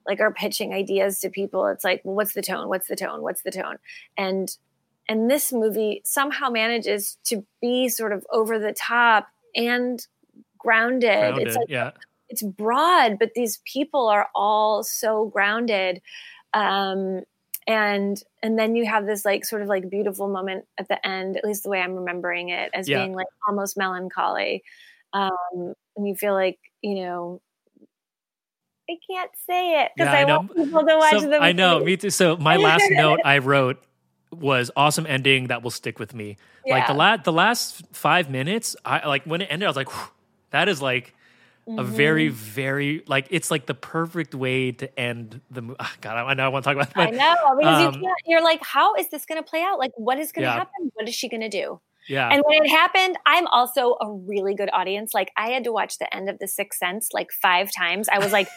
[0.06, 2.68] like are pitching ideas to people, it's like, well, what's the tone?
[2.68, 3.22] What's the tone?
[3.22, 3.76] What's the tone?
[4.16, 4.48] And
[5.08, 10.04] and this movie somehow manages to be sort of over the top and
[10.58, 11.18] grounded.
[11.18, 11.90] Grounded, It's like yeah.
[12.28, 16.00] It's broad, but these people are all so grounded.
[16.54, 17.22] Um,
[17.66, 21.36] and and then you have this like sort of like beautiful moment at the end,
[21.36, 22.98] at least the way I'm remembering it, as Yeah.
[23.00, 24.62] being like almost melancholy.
[25.12, 27.40] Um, and you feel like, you know,
[28.90, 31.38] I can't say it because Yeah, I, I want people to watch So- the movie.
[31.40, 32.10] I know, me too.
[32.10, 33.82] So my last note I wrote
[34.32, 36.36] was awesome ending that will stick with me.
[36.66, 36.98] Like the Yeah.
[36.98, 39.88] last the last five minutes, I like when it ended, I was like,
[40.50, 41.14] that is like
[41.76, 45.78] a very, very like it's like the perfect way to end the movie.
[46.00, 47.08] God, I, know I want to talk about.
[47.08, 48.16] It, I know because um, you can't.
[48.26, 49.78] You're like, how is this going to play out?
[49.78, 50.58] Like, what is going to Yeah.
[50.58, 50.90] happen?
[50.94, 51.80] What is she going to do?
[52.08, 55.12] Yeah, And when it happened, I'm also a really good audience.
[55.12, 58.08] Like, I had to watch the end of The Sixth Sense like five times.
[58.08, 58.48] I was like,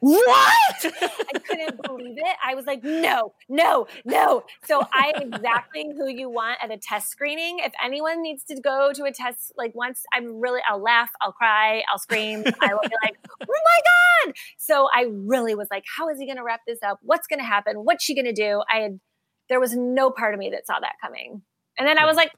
[0.00, 0.84] what?
[0.84, 2.36] I couldn't believe it.
[2.44, 4.44] I was like, no, no, no.
[4.64, 7.60] So I am exactly who you want at a test screening.
[7.60, 11.32] If anyone needs to go to a test, like once I'm really, I'll laugh, I'll
[11.32, 12.44] cry, I'll scream.
[12.60, 14.34] I will be like, oh my God.
[14.58, 16.98] So I really was like, how is he going to wrap this up?
[17.02, 17.76] What's going to happen?
[17.76, 18.62] What's she going to do?
[18.72, 19.00] I had,
[19.48, 21.42] there was no part of me that saw that coming.
[21.78, 22.32] And then I was like,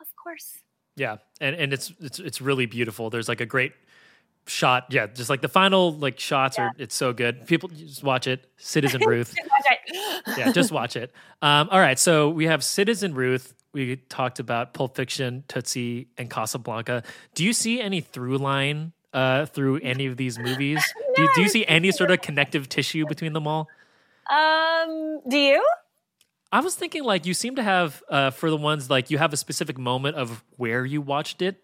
[0.00, 0.58] of course.
[0.96, 3.08] yeah, and and it's it's it's really beautiful.
[3.10, 3.72] There's like a great
[4.50, 4.86] shot.
[4.90, 7.46] Yeah, just like the final like shots are it's so good.
[7.46, 8.46] People just watch it.
[8.56, 9.34] Citizen Ruth.
[10.36, 11.12] yeah, just watch it.
[11.40, 13.54] Um, all right, so we have Citizen Ruth.
[13.72, 17.04] We talked about Pulp Fiction, Tootsie, and Casablanca.
[17.34, 20.82] Do you see any through line uh, through any of these movies?
[21.14, 23.68] do, do you see any sort of connective tissue between them all?
[24.30, 25.64] Um, do you?
[26.52, 29.32] I was thinking like you seem to have uh, for the ones like you have
[29.32, 31.62] a specific moment of where you watched it.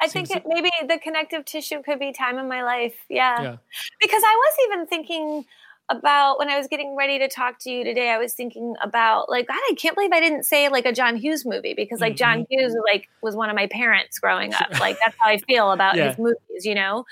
[0.00, 2.94] I Seems think it, maybe the connective tissue could be time in my life.
[3.08, 3.40] Yeah.
[3.42, 3.56] Yeah.
[4.00, 5.44] Because I was even thinking
[5.88, 9.30] about when I was getting ready to talk to you today, I was thinking about
[9.30, 12.16] like, God, I can't believe I didn't say like a John Hughes movie because like
[12.16, 12.58] John Mm-hmm.
[12.58, 14.68] Hughes like was one of my parents growing up.
[14.80, 16.08] Like that's how I feel about Yeah.
[16.08, 17.04] his movies, you know?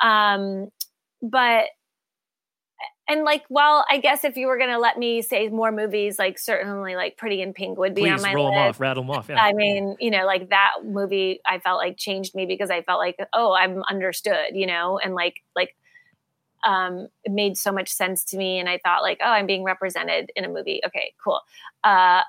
[0.00, 0.68] Um,
[1.20, 1.66] but
[3.08, 6.38] and like, well, I guess if you were gonna let me say more movies, like
[6.38, 8.54] certainly like Pretty in Pink would be on Please my roll list.
[8.54, 9.28] them off, rattle them off.
[9.28, 9.42] Yeah.
[9.42, 13.00] I mean, you know, like that movie I felt like changed me because I felt
[13.00, 15.76] like, oh, I'm understood, you know, and like like
[16.64, 19.64] um it made so much sense to me and I thought like, oh, I'm being
[19.64, 20.80] represented in a movie.
[20.86, 21.40] Okay, cool.
[21.82, 22.22] Uh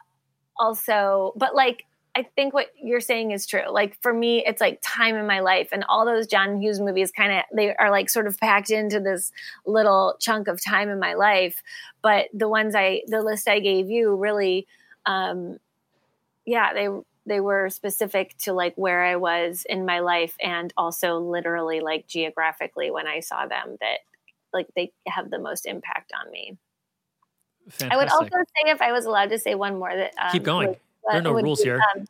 [0.57, 1.86] also, but like
[2.16, 3.68] I think what you're saying is true.
[3.70, 7.11] Like for me, it's like time in my life, and all those John Hughes movies
[7.11, 9.32] kind of they are like sort of packed into this
[9.66, 11.64] little chunk of time in my life.
[12.03, 14.68] But the ones I, the list I gave you, really,
[15.07, 15.57] um,
[16.45, 16.88] yeah, they
[17.26, 22.05] they were specific to like where I was in my life, and also literally like
[22.07, 23.78] geographically when I saw them.
[23.82, 23.99] That
[24.53, 26.57] like they have the most impact on me.
[27.82, 30.43] I would also say if I was allowed to say one more that um, Keep
[30.43, 30.68] going.
[30.70, 31.79] would- There are no rules be, here.
[31.95, 32.05] um,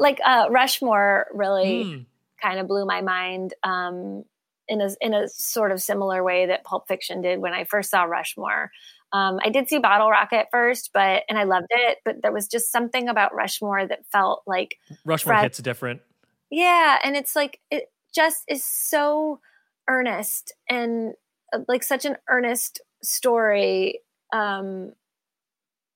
[0.00, 2.06] like uh, Rushmore really Mm.
[2.40, 4.24] kind of blew my mind um,
[4.68, 7.90] in a in a sort of similar way that Pulp Fiction did when I first
[7.90, 8.70] saw Rushmore.
[9.12, 12.46] Um, I did see Bottle Rocket first, but and I loved it, but there was
[12.46, 16.02] just something about Rushmore that felt like Rushmore Fred- hits different.
[16.50, 19.40] yeah, and it's like it just is so
[19.88, 21.14] earnest and
[21.54, 24.00] uh, like such an earnest story
[24.34, 24.92] um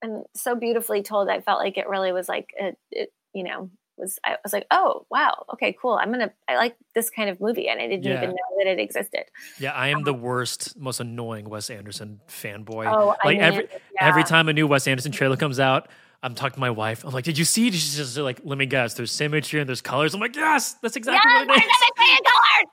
[0.02, 1.28] and so beautifully told.
[1.28, 4.66] I felt like it really was like it, it you know, was I was like,
[4.70, 5.44] "Oh, wow.
[5.54, 5.94] Okay, cool.
[5.94, 8.16] I'm going to I like this kind of movie and I didn't Yeah.
[8.16, 9.24] even know that it existed."
[9.58, 12.92] Yeah, I am um, the worst, most annoying Wes Anderson fanboy.
[12.92, 14.08] Oh, I like mean, every yeah.
[14.08, 15.88] every time a new Wes Anderson trailer comes out,
[16.22, 17.04] I'm talking to my wife.
[17.04, 18.94] I'm like, "Did you see?" She's just like, "Let me guess.
[18.94, 22.21] There's symmetry and there's colors." I'm like, "Yes, that's exactly yes, what it is."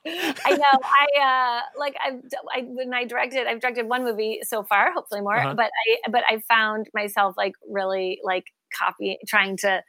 [0.05, 0.79] I know.
[0.83, 2.17] I uh like I,
[2.55, 5.37] I when I directed, I've directed one movie so far, hopefully more.
[5.37, 5.53] Uh-huh.
[5.55, 5.71] But
[6.05, 8.45] I but I found myself like really like
[8.77, 9.83] copy trying to.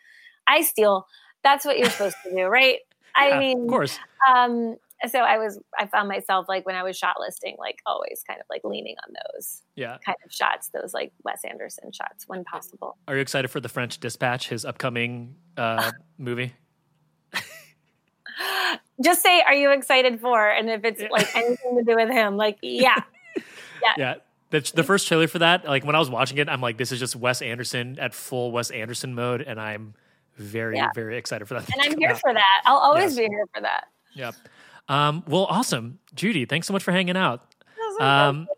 [0.46, 1.06] I steal.
[1.44, 2.78] That's what you're supposed to do, right?
[3.16, 3.98] I Yeah, mean, of course.
[4.28, 4.76] Um,
[5.08, 5.58] so I was.
[5.78, 8.96] I found myself like when I was shot listing, like always kind of like leaning
[9.06, 9.96] on those Yeah.
[10.04, 12.98] kind of shots, those like Wes Anderson shots when possible.
[13.08, 16.52] Are you excited for the French Dispatch, his upcoming uh, movie?
[19.02, 22.36] Just say, "Are you excited for?" And if it's like anything to do with him,
[22.36, 23.02] like yeah,
[23.36, 23.42] yeah.
[23.96, 24.14] Yeah.
[24.50, 26.90] The, the first trailer for that, like when I was watching it, I'm like, this
[26.90, 29.94] is just Wes Anderson at full Wes Anderson mode, and I'm
[30.36, 30.88] very, Yeah.
[30.92, 31.68] very excited for that.
[31.72, 32.20] And I'm here out.
[32.20, 32.62] for that.
[32.64, 33.28] I'll always Yes.
[33.28, 33.84] be here for that.
[34.14, 34.34] Yep.
[34.88, 36.46] Um, well, awesome, Judy.
[36.46, 37.46] Thanks so much for hanging out.
[38.00, 38.48] Um,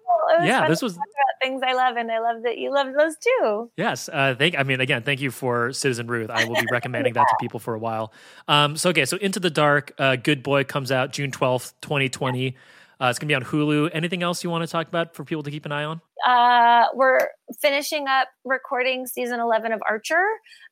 [0.42, 0.98] yeah, this was
[1.42, 3.70] things I love, and I love that you love those too.
[3.76, 4.58] Yes, uh, thank.
[4.58, 6.30] I mean, again, thank you for Citizen Ruth.
[6.30, 7.22] I will be recommending yeah.
[7.22, 8.12] that to people for a while.
[8.48, 12.08] Um, so okay, so Into the Dark, uh, Good Boy comes out June twelfth, twenty
[12.08, 12.56] twenty.
[13.00, 13.90] Uh, it's gonna be on Hulu.
[13.92, 16.00] Anything else you want to talk about for people to keep an eye on?
[16.26, 17.28] Uh, we're
[17.60, 20.24] finishing up recording season eleven of Archer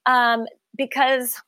[0.06, 0.46] um,
[0.76, 1.40] because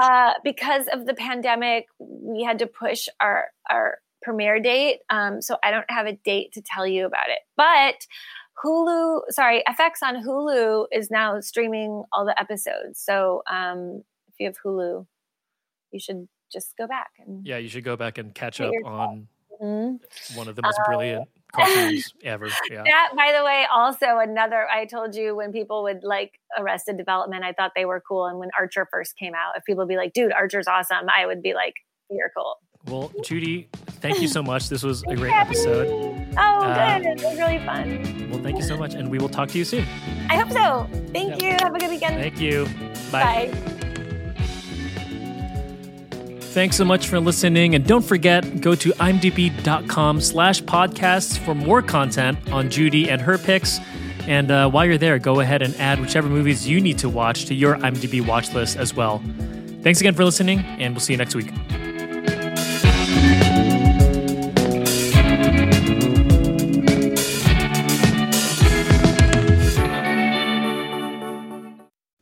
[0.00, 5.00] uh, because of the pandemic, we had to push our our premiere date.
[5.10, 7.40] Um, so I don't have a date to tell you about it.
[7.56, 8.06] But
[8.62, 13.00] Hulu, sorry, FX on Hulu is now streaming all the episodes.
[13.00, 15.06] So um, if you have Hulu,
[15.90, 19.26] you should just go back and yeah, you should go back and catch up on
[19.60, 20.36] mm-hmm.
[20.36, 22.48] one of the most um, brilliant cartoons ever.
[22.70, 22.82] Yeah.
[22.84, 24.68] That, by the way, also another.
[24.68, 28.38] I told you when people would like Arrested Development, I thought they were cool, and
[28.38, 31.42] when Archer first came out, if people would be like, "Dude, Archer's awesome," I would
[31.42, 31.74] be like,
[32.10, 32.56] "You're cool."
[32.86, 33.68] Well, Judy,
[34.00, 34.68] thank you so much.
[34.68, 35.88] This was a great episode.
[36.36, 37.06] Oh, uh, good.
[37.06, 38.28] It was really fun.
[38.30, 38.94] Well, thank you so much.
[38.94, 39.86] And we will talk to you soon.
[40.28, 40.88] I hope so.
[41.12, 41.50] Thank you.
[41.60, 42.20] Have a good weekend.
[42.20, 42.66] Thank you.
[43.10, 43.50] Bye.
[43.50, 43.72] Bye.
[46.40, 47.74] Thanks so much for listening.
[47.74, 53.38] And don't forget, go to imdb.com slash podcasts for more content on Judy and her
[53.38, 53.80] picks.
[54.26, 57.46] And uh, while you're there, go ahead and add whichever movies you need to watch
[57.46, 59.22] to your IMDb watch list as well.
[59.82, 61.50] Thanks again for listening, and we'll see you next week.